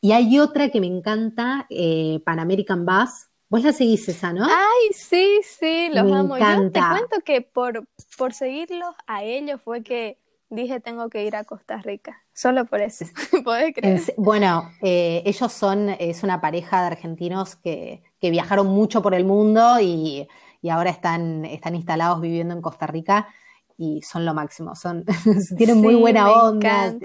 Y 0.00 0.12
hay 0.12 0.38
otra 0.38 0.70
que 0.70 0.80
me 0.80 0.86
encanta, 0.86 1.66
eh, 1.68 2.20
Pan 2.24 2.38
American 2.38 2.86
Bus. 2.86 3.28
Vos 3.50 3.62
la 3.62 3.72
seguís 3.72 4.08
esa, 4.08 4.32
¿no? 4.32 4.44
Ay, 4.44 4.92
sí, 4.92 5.40
sí, 5.42 5.88
los 5.92 6.10
amo. 6.12 6.38
Yo 6.38 6.70
te 6.70 6.80
cuento 6.80 7.20
que 7.24 7.42
por, 7.42 7.86
por 8.16 8.32
seguirlos 8.32 8.94
a 9.06 9.22
ellos 9.22 9.60
fue 9.60 9.82
que 9.82 10.18
dije 10.50 10.80
tengo 10.80 11.10
que 11.10 11.24
ir 11.24 11.36
a 11.36 11.44
Costa 11.44 11.78
Rica. 11.78 12.22
Solo 12.32 12.64
por 12.64 12.80
eso. 12.80 13.04
¿Podés 13.44 13.74
creer? 13.74 14.00
bueno, 14.16 14.70
eh, 14.80 15.22
ellos 15.26 15.52
son, 15.52 15.90
es 15.90 16.22
una 16.22 16.40
pareja 16.40 16.82
de 16.82 16.86
argentinos 16.88 17.56
que, 17.56 18.02
que 18.20 18.30
viajaron 18.30 18.66
mucho 18.66 19.02
por 19.02 19.14
el 19.14 19.24
mundo 19.24 19.80
y, 19.80 20.28
y 20.60 20.68
ahora 20.70 20.90
están, 20.90 21.44
están 21.44 21.74
instalados 21.74 22.20
viviendo 22.20 22.54
en 22.54 22.62
Costa 22.62 22.86
Rica 22.86 23.28
y 23.76 24.02
son 24.02 24.24
lo 24.24 24.34
máximo, 24.34 24.74
son, 24.74 25.04
tienen 25.56 25.80
muy 25.80 25.94
buena 25.94 26.30
onda. 26.30 26.96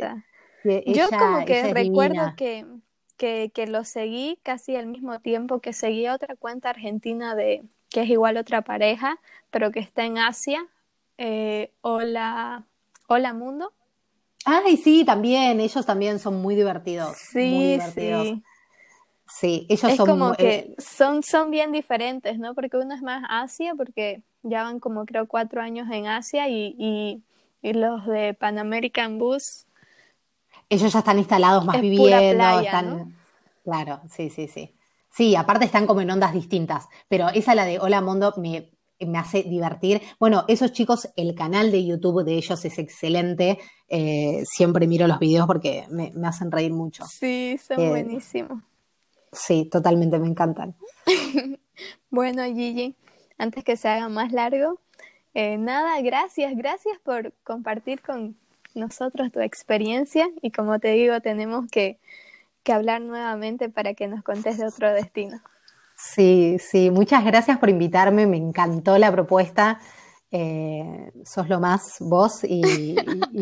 Yo 0.86 1.10
como 1.10 1.46
que 1.46 1.74
recuerdo 1.74 2.34
que, 2.36 2.66
que, 3.18 3.52
que, 3.54 3.68
lo 3.68 3.84
seguí 3.84 4.40
casi 4.44 4.76
al 4.76 4.88
mismo 4.88 5.20
tiempo 5.20 5.60
que 5.60 5.74
seguí 5.74 6.08
otra 6.08 6.36
cuenta 6.36 6.70
argentina 6.70 7.36
de 7.36 7.64
que 7.90 8.02
es 8.02 8.10
igual 8.10 8.38
otra 8.38 8.64
pareja, 8.64 9.20
pero 9.52 9.72
que 9.72 9.80
está 9.80 10.04
en 10.06 10.18
Asia. 10.18 10.68
Eh, 11.18 11.72
hola, 11.82 12.66
hola 13.08 13.34
Mundo. 13.34 13.72
Ay, 14.46 14.78
sí, 14.78 15.06
también, 15.06 15.60
ellos 15.60 15.86
también 15.86 16.20
son 16.20 16.42
muy 16.42 16.56
divertidos. 16.56 17.16
Sí, 17.18 17.52
muy 17.52 17.64
divertidos. 17.66 18.28
sí. 18.28 18.44
Sí, 19.36 19.66
ellos 19.68 19.92
es 19.92 19.98
como 19.98 20.34
que 20.34 20.76
son, 20.78 21.24
son 21.24 21.50
bien 21.50 21.72
diferentes, 21.72 22.38
¿no? 22.38 22.54
Porque 22.54 22.78
uno 22.78 22.94
es 22.94 23.02
más 23.02 23.24
Asia, 23.28 23.74
porque 23.76 24.22
ya 24.44 24.62
van 24.62 24.80
como 24.80 25.08
creo 25.08 25.28
cuatro 25.28 25.60
años 25.60 25.88
en 25.92 26.06
Asia 26.06 26.48
y, 26.50 26.76
y, 27.64 27.74
los 27.74 28.06
de 28.06 28.36
Pan 28.36 28.60
American 28.60 29.18
Bus. 29.18 29.66
Ellos 30.70 30.94
ya 30.94 31.00
están 31.00 31.18
instalados 31.18 31.66
más 31.66 31.82
viviendo, 31.82 32.60
están... 32.60 33.16
Claro, 33.64 34.02
sí, 34.08 34.30
sí, 34.30 34.48
sí. 34.48 34.76
Sí, 35.10 35.36
aparte 35.36 35.66
están 35.66 35.88
como 35.88 36.02
en 36.02 36.12
ondas 36.12 36.34
distintas, 36.34 36.88
pero 37.08 37.30
esa 37.30 37.56
la 37.56 37.66
de 37.66 37.80
Hola 37.80 38.02
Mundo 38.02 38.36
me, 38.38 38.70
me 39.00 39.18
hace 39.18 39.42
divertir. 39.42 40.00
Bueno, 40.20 40.46
esos 40.48 40.74
chicos, 40.74 41.10
el 41.16 41.34
canal 41.34 41.72
de 41.72 41.84
YouTube 41.84 42.24
de 42.24 42.36
ellos 42.36 42.64
es 42.66 42.78
excelente. 42.78 43.58
Eh, 43.88 44.44
siempre 44.46 44.86
miro 44.86 45.08
los 45.08 45.18
videos 45.18 45.48
porque 45.48 45.88
me, 45.90 46.14
hacen 46.24 46.52
reír 46.52 46.72
mucho. 46.72 47.04
Sí, 47.08 47.58
son 47.58 47.80
eh, 47.80 47.90
buenísimos. 47.90 48.62
Sí, 49.34 49.66
totalmente, 49.66 50.20
me 50.20 50.28
encantan. 50.28 50.76
bueno, 52.10 52.44
Gigi, 52.46 52.96
antes 53.38 53.64
que 53.64 53.76
se 53.78 53.90
haga 53.90 54.10
más 54.10 54.32
largo, 54.32 54.80
eh, 55.34 55.58
nada, 55.58 56.00
gracias, 56.02 56.56
gracias 56.56 56.98
por 57.04 57.34
compartir 57.44 58.02
con 58.02 58.36
nosotros 58.76 59.32
tu 59.32 59.40
experiencia 59.40 60.30
y 60.42 60.52
como 60.52 60.80
te 60.80 60.90
digo, 60.90 61.20
tenemos 61.22 61.68
que, 61.70 62.00
que 62.64 62.74
hablar 62.74 63.02
nuevamente 63.02 63.70
para 63.70 63.94
que 63.94 64.08
nos 64.08 64.24
contes 64.24 64.58
de 64.58 64.68
otro 64.68 64.92
destino. 64.94 65.42
Sí, 65.98 66.58
sí, 66.60 66.92
muchas 66.92 67.24
gracias 67.24 67.58
por 67.60 67.70
invitarme, 67.70 68.26
me 68.28 68.38
encantó 68.38 68.98
la 68.98 69.12
propuesta. 69.12 69.80
Eh, 70.36 71.12
sos 71.26 71.48
lo 71.48 71.60
más 71.60 71.98
vos 72.00 72.44
y, 72.44 72.96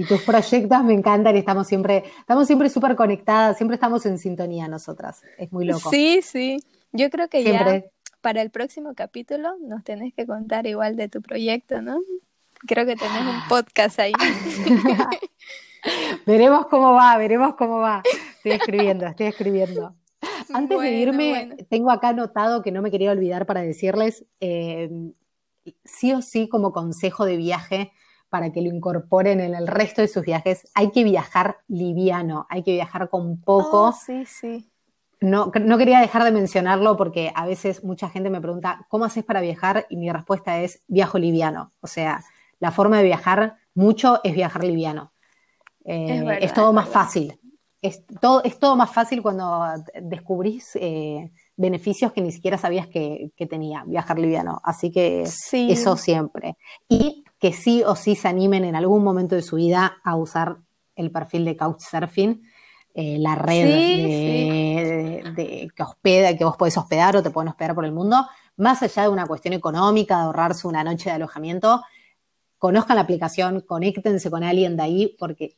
tus 0.09 0.23
proyectos 0.23 0.83
me 0.83 0.93
encantan 0.93 1.33
y 1.37 1.39
estamos 1.39 1.65
siempre, 1.65 2.03
estamos 2.19 2.45
siempre 2.45 2.69
súper 2.69 2.97
conectadas, 2.97 3.55
siempre 3.55 3.75
estamos 3.75 4.05
en 4.05 4.17
sintonía 4.17 4.67
nosotras. 4.67 5.21
Es 5.37 5.49
muy 5.53 5.63
loco. 5.63 5.89
Sí, 5.89 6.19
sí. 6.21 6.61
Yo 6.91 7.09
creo 7.09 7.29
que 7.29 7.45
ya 7.45 7.85
para 8.19 8.41
el 8.41 8.49
próximo 8.49 8.93
capítulo 8.93 9.53
nos 9.61 9.85
tenés 9.85 10.13
que 10.13 10.25
contar 10.25 10.67
igual 10.67 10.97
de 10.97 11.07
tu 11.07 11.21
proyecto, 11.21 11.81
¿no? 11.81 11.97
Creo 12.67 12.85
que 12.85 12.97
tenés 12.97 13.21
un 13.21 13.47
podcast 13.47 13.97
ahí. 14.01 14.11
veremos 16.25 16.67
cómo 16.67 16.91
va, 16.91 17.15
veremos 17.15 17.55
cómo 17.55 17.77
va. 17.77 18.03
Estoy 18.35 18.51
escribiendo, 18.51 19.07
estoy 19.07 19.27
escribiendo. 19.27 19.95
Antes 20.53 20.77
de 20.77 20.91
irme, 20.91 21.55
tengo 21.69 21.89
acá 21.89 22.09
anotado 22.09 22.61
que 22.61 22.73
no 22.73 22.81
me 22.81 22.91
quería 22.91 23.11
olvidar 23.11 23.45
para 23.45 23.61
decirles, 23.61 24.25
eh, 24.41 24.89
sí 25.83 26.13
o 26.13 26.21
sí 26.21 26.47
como 26.47 26.71
consejo 26.71 27.25
de 27.25 27.37
viaje 27.37 27.91
para 28.29 28.51
que 28.51 28.61
lo 28.61 28.69
incorporen 28.69 29.41
en 29.41 29.55
el 29.55 29.67
resto 29.67 30.01
de 30.01 30.07
sus 30.07 30.23
viajes, 30.23 30.69
hay 30.73 30.91
que 30.91 31.03
viajar 31.03 31.57
liviano, 31.67 32.47
hay 32.49 32.63
que 32.63 32.71
viajar 32.71 33.09
con 33.09 33.41
poco. 33.41 33.89
Oh, 33.89 33.91
sí, 33.91 34.25
sí. 34.25 34.71
No, 35.19 35.51
no 35.61 35.77
quería 35.77 35.99
dejar 35.99 36.23
de 36.23 36.31
mencionarlo 36.31 36.95
porque 36.95 37.33
a 37.35 37.45
veces 37.45 37.83
mucha 37.83 38.09
gente 38.09 38.29
me 38.29 38.39
pregunta, 38.39 38.85
¿cómo 38.87 39.03
haces 39.03 39.25
para 39.25 39.41
viajar? 39.41 39.85
Y 39.89 39.97
mi 39.97 40.09
respuesta 40.09 40.61
es, 40.61 40.81
viajo 40.87 41.19
liviano. 41.19 41.73
O 41.81 41.87
sea, 41.87 42.23
la 42.59 42.71
forma 42.71 42.97
de 42.97 43.03
viajar 43.03 43.57
mucho 43.73 44.21
es 44.23 44.33
viajar 44.33 44.63
liviano. 44.63 45.11
Eh, 45.83 46.39
es, 46.41 46.53
todo 46.53 46.71
más 46.71 46.87
fácil. 46.87 47.37
Es 47.81 48.05
todo, 48.21 48.43
es 48.43 48.57
todo 48.59 48.77
más 48.77 48.91
fácil 48.91 49.21
cuando 49.21 49.65
descubrís 50.01 50.75
eh, 50.77 51.31
beneficios 51.55 52.11
que 52.13 52.21
ni 52.21 52.31
siquiera 52.31 52.57
sabías 52.57 52.87
que, 52.87 53.31
tenía 53.49 53.83
viajar 53.85 54.19
liviano. 54.19 54.61
Así 54.63 54.91
que 54.91 55.23
eso 55.23 55.97
siempre. 55.97 56.57
Y 56.87 57.23
que 57.39 57.53
sí 57.53 57.83
o 57.85 57.95
sí 57.95 58.15
se 58.15 58.27
animen 58.27 58.65
en 58.65 58.75
algún 58.75 59.03
momento 59.03 59.35
de 59.35 59.41
su 59.41 59.55
vida 59.57 59.97
a 60.03 60.15
usar 60.15 60.57
el 60.95 61.11
perfil 61.11 61.45
de 61.45 61.57
Couchsurfing, 61.57 62.43
eh, 62.93 63.17
la 63.19 63.35
red 63.35 63.65
de, 65.35 65.71
que 65.75 65.83
hospeda, 65.83 66.37
que 66.37 66.43
vos 66.43 66.57
podés 66.57 66.77
hospedar 66.77 67.15
o 67.15 67.23
te 67.23 67.31
pueden 67.31 67.49
hospedar 67.49 67.73
por 67.73 67.85
el 67.85 67.93
mundo, 67.93 68.27
más 68.57 68.83
allá 68.83 69.03
de 69.03 69.09
una 69.09 69.25
cuestión 69.25 69.53
económica, 69.53 70.17
de 70.17 70.23
ahorrarse 70.23 70.67
una 70.67 70.83
noche 70.83 71.09
de 71.09 71.15
alojamiento, 71.15 71.81
conozcan 72.57 72.97
la 72.97 73.03
aplicación, 73.03 73.61
conéctense 73.61 74.29
con 74.29 74.43
alguien 74.43 74.77
de 74.77 74.83
ahí, 74.83 75.15
porque 75.17 75.57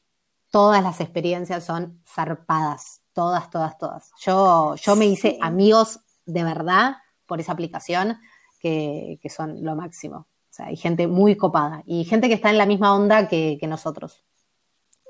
todas 0.51 0.82
las 0.84 1.01
experiencias 1.01 1.65
son 1.65 2.01
zarpadas, 2.05 3.03
todas, 3.14 3.49
todas, 3.49 3.78
todas. 3.78 4.11
Yo, 4.20 4.76
yo 4.76 4.95
me 4.95 5.05
hice 5.05 5.38
amigos 5.41 5.99
de 6.26 6.43
verdad 6.43 6.97
por 7.26 7.39
esa 7.39 7.51
aplicación 7.51 8.18
que, 8.59 9.20
son 9.30 9.64
lo 9.64 9.76
máximo. 9.76 10.18
O 10.18 10.55
sea, 10.55 10.68
hay 10.68 10.78
gente 10.78 11.07
muy 11.07 11.36
copada 11.36 11.84
y 11.86 12.05
gente 12.05 12.28
que 12.28 12.36
está 12.36 12.49
en 12.49 12.57
la 12.57 12.66
misma 12.66 12.95
onda 12.95 13.28
que, 13.28 13.59
nosotros. 13.68 14.24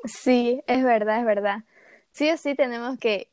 Sí, 0.05 0.61
es 0.67 0.83
verdad, 0.83 1.19
es 1.19 1.25
verdad. 1.25 1.63
Sí 2.11 2.29
o 2.29 2.37
sí 2.37 2.55
tenemos 2.55 2.97
que, 2.99 3.31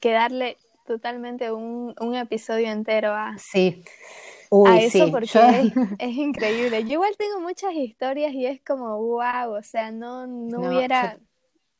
que 0.00 0.12
darle 0.12 0.56
totalmente 0.86 1.52
un, 1.52 1.94
un 1.98 2.14
episodio 2.14 2.70
entero 2.70 3.12
a, 3.12 3.36
Sí. 3.38 3.82
a 4.66 4.78
eso 4.78 5.06
sí. 5.06 5.10
porque 5.10 5.26
Yo, 5.26 5.40
es, 5.40 5.72
es 5.98 6.16
increíble. 6.16 6.84
Yo 6.84 6.92
igual 6.94 7.14
tengo 7.16 7.40
muchas 7.40 7.72
historias 7.74 8.32
y 8.32 8.46
es 8.46 8.60
como, 8.62 8.98
wow, 8.98 9.56
o 9.58 9.62
sea, 9.62 9.90
no, 9.90 10.26
no 10.26 10.60
hubiera 10.60 11.18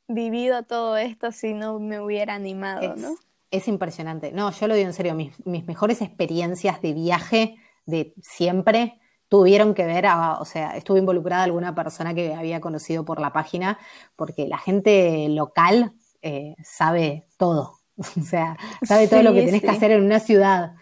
vivido 0.09 0.63
todo 0.65 0.97
esto 0.97 1.33
si 1.33 1.55
no 1.55 1.79
me 1.79 2.01
hubiera 2.01 2.35
animado, 2.35 2.95
¿no? 2.97 3.13
Es, 3.13 3.63
es 3.63 3.69
impresionante. 3.69 4.33
No, 4.33 4.51
yo 4.51 4.67
lo 4.69 4.75
digo 4.75 4.89
en 4.89 4.95
serio, 4.95 5.15
mis, 5.15 5.33
mis 5.47 5.67
mejores 5.67 6.03
experiencias 6.03 6.81
de 6.83 6.93
viaje 6.93 7.57
de 7.87 8.15
siempre 8.23 9.01
tuvieron 9.29 9.75
que 9.75 9.85
ver, 9.87 10.07
a, 10.07 10.39
o 10.39 10.45
sea, 10.45 10.77
estuve 10.77 10.99
involucrada 10.99 11.45
alguna 11.45 11.75
persona 11.75 12.15
que 12.15 12.35
había 12.35 12.61
conocido 12.61 13.05
por 13.05 13.21
la 13.21 13.33
página, 13.33 13.79
porque 14.17 14.47
la 14.47 14.59
gente 14.59 15.29
local 15.29 15.93
eh, 16.23 16.55
sabe 16.63 17.27
todo, 17.37 17.79
o 17.97 18.23
sea, 18.23 18.57
sabe 18.83 19.09
todo 19.09 19.23
lo 19.23 19.33
que 19.33 19.41
Sí, 19.41 19.47
tenés 19.47 19.63
que 19.63 19.71
hacer 19.71 19.91
en 19.93 20.05
una 20.05 20.21
ciudad. 20.21 20.75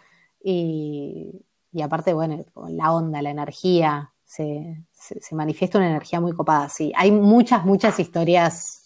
Y, 0.43 1.47
y 1.73 1.83
aparte, 1.83 2.13
bueno, 2.13 2.45
la 2.69 2.93
onda, 2.93 3.23
la 3.23 3.31
energía, 3.31 4.13
se, 4.25 4.85
se, 4.93 5.21
se 5.21 5.35
manifiesta 5.35 5.79
una 5.79 5.89
energía 5.89 6.21
muy 6.21 6.33
copada, 6.33 6.69
sí. 6.69 6.93
Hay 6.97 7.11
muchas, 7.11 7.65
muchas 7.65 7.99
historias 8.01 8.82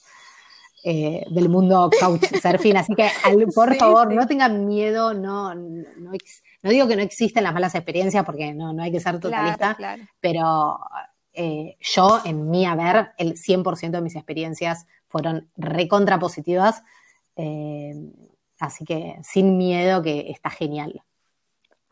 eh, 0.88 1.24
del 1.30 1.48
mundo 1.48 1.90
couchsurfing, 2.00 2.76
así 2.76 2.94
que 2.94 3.08
al- 3.24 3.46
por 3.54 3.72
Sí, 3.72 3.78
favor 3.78 4.08
sí. 4.08 4.14
no 4.14 4.26
tengan 4.28 4.66
miedo, 4.66 5.14
no, 5.14 5.52
no, 5.52 5.84
no 5.98 6.12
ex- 6.14 6.44
no 6.62 6.70
digo 6.70 6.86
que 6.86 6.94
no 6.94 7.02
existen 7.02 7.42
las 7.42 7.52
malas 7.52 7.74
experiencias 7.74 8.24
porque 8.24 8.54
no, 8.54 8.72
no 8.72 8.84
hay 8.84 8.92
que 8.92 9.00
ser 9.00 9.18
totalista, 9.18 9.74
claro. 9.74 10.04
pero 10.20 10.78
eh, 11.32 11.76
yo 11.80 12.20
en 12.24 12.48
mi 12.50 12.66
haber, 12.66 13.10
el 13.18 13.34
100% 13.36 13.90
de 13.98 14.00
mis 14.00 14.14
experiencias 14.14 14.86
fueron 15.08 15.50
recontra 15.56 16.20
positivas, 16.20 16.84
eh, 17.34 17.92
así 18.60 18.84
que 18.84 19.16
sin 19.24 19.58
miedo 19.58 20.02
que 20.02 20.30
está 20.30 20.50
genial. 20.50 21.02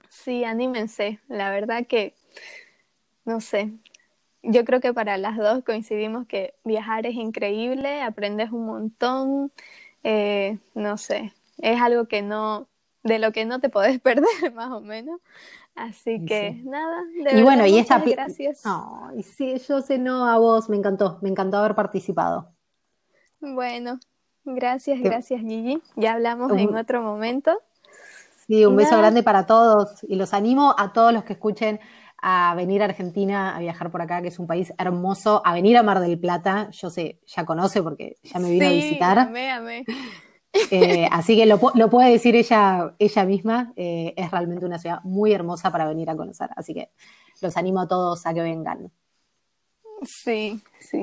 Sí, 0.09 0.45
anímense. 0.45 1.18
La 1.28 1.51
verdad 1.51 1.84
que, 1.88 2.14
no 3.24 3.40
sé, 3.40 3.72
yo 4.45 4.64
creo 4.64 4.80
que 4.80 4.95
para 4.95 5.16
las 5.18 5.36
dos 5.38 5.64
coincidimos 5.64 6.26
que 6.26 6.55
viajar 6.64 7.07
es 7.07 7.14
increíble, 7.14 8.03
aprendes 8.03 8.53
un 8.53 8.66
montón, 8.66 9.53
eh, 10.05 10.59
no 10.74 10.97
sé, 10.99 11.32
es 11.59 11.80
algo 11.80 12.07
que 12.09 12.22
no, 12.22 12.68
de 13.03 13.18
lo 13.18 13.32
que 13.32 13.45
no 13.47 13.61
te 13.61 13.70
podés 13.70 14.01
perder 14.03 14.53
más 14.55 14.70
o 14.72 14.80
menos. 14.80 15.20
Así 15.76 16.20
Y 16.20 16.28
que 16.28 16.57
sí. 16.57 16.64
nada, 16.64 17.03
de 17.24 17.24
Y 17.30 17.42
verdad, 17.42 17.45
bueno, 17.45 17.66
y 17.66 17.78
esta... 17.78 18.05
gracias. 18.05 18.59
Ay, 18.64 19.22
sí, 19.24 19.59
yo 19.68 19.82
sé, 19.82 19.99
no, 19.99 20.26
a 20.26 20.38
vos, 20.38 20.68
me 20.70 20.76
encantó, 20.76 21.18
me 21.22 21.30
encantó 21.30 21.59
haber 21.59 21.74
participado. 21.76 22.55
Bueno, 23.40 24.01
gracias, 24.45 25.01
gracias 25.01 25.40
Gigi. 25.40 25.82
Ya 25.97 26.14
hablamos 26.14 26.57
en 26.57 26.74
otro 26.76 27.03
momento. 27.03 27.61
Sí, 28.47 28.64
un 28.66 28.74
Y 28.74 28.76
beso 28.76 28.97
nada. 28.97 28.99
grande 28.99 29.22
para 29.22 29.47
todos 29.47 30.03
y 30.05 30.16
los 30.16 30.34
animo 30.34 30.74
a 30.78 30.92
todos 30.92 31.12
los 31.14 31.24
que 31.24 31.32
escuchen 31.34 31.80
a 32.21 32.55
venir 32.55 32.83
a 32.83 32.87
Argentina, 32.87 33.57
a 33.57 33.61
viajar 33.61 33.91
por 33.91 34.01
acá, 34.03 34.23
que 34.23 34.29
es 34.29 34.39
un 34.39 34.47
país 34.47 34.73
hermoso, 34.79 35.43
a 35.45 35.53
venir 35.53 35.77
a 35.77 35.83
Mar 35.83 36.01
del 36.01 36.19
Plata. 36.19 36.71
Yo 36.71 36.91
sé, 36.91 37.21
ya 37.27 37.45
conoce 37.45 37.83
porque 37.83 38.17
ya 38.23 38.39
me 38.39 38.51
vino 38.51 38.67
a 38.67 38.71
visitar. 38.71 39.19
amé, 39.19 39.51
amé. 39.51 39.85
Eh, 40.71 41.09
así 41.11 41.37
que 41.37 41.47
lo, 41.47 41.59
lo 41.75 41.91
puede 41.91 42.12
decir 42.12 42.37
ella, 42.37 42.95
ella 42.99 43.25
misma. 43.25 43.73
eh, 43.77 44.15
es 44.17 44.31
realmente 44.31 44.65
una 44.65 44.79
ciudad 44.79 45.01
muy 45.03 45.33
hermosa 45.33 45.71
para 45.73 45.87
venir 45.87 46.09
a 46.09 46.17
conocer. 46.17 46.49
Así 46.57 46.73
que 46.73 46.91
los 47.43 47.57
animo 47.57 47.81
a 47.81 47.89
todos 47.89 48.25
a 48.25 48.33
que 48.33 48.41
vengan. 48.41 48.91
Sí, 50.03 50.61
sí. 50.79 51.03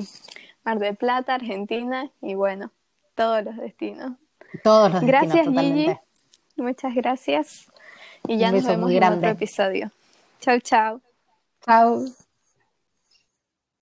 Mar 0.64 0.80
del 0.80 0.96
Plata, 0.96 1.36
Argentina 1.36 2.10
y 2.22 2.36
bueno, 2.36 2.72
todos 3.16 3.44
los 3.44 3.58
destinos. 3.58 4.14
Todos 4.64 4.92
los 4.92 5.02
destinos 5.02 5.34
Gracias. 5.34 5.48
Gigi. 5.48 5.98
Muchas 6.58 6.96
gracias. 6.96 7.72
Y 8.28 8.38
ya 8.38 8.52
nos 8.52 8.66
vemos 8.66 8.92
en 8.92 9.04
otro 9.04 9.30
episodio. 9.30 9.92
Chau, 10.42 10.60
chau. 10.60 11.02
Chao. 11.66 12.06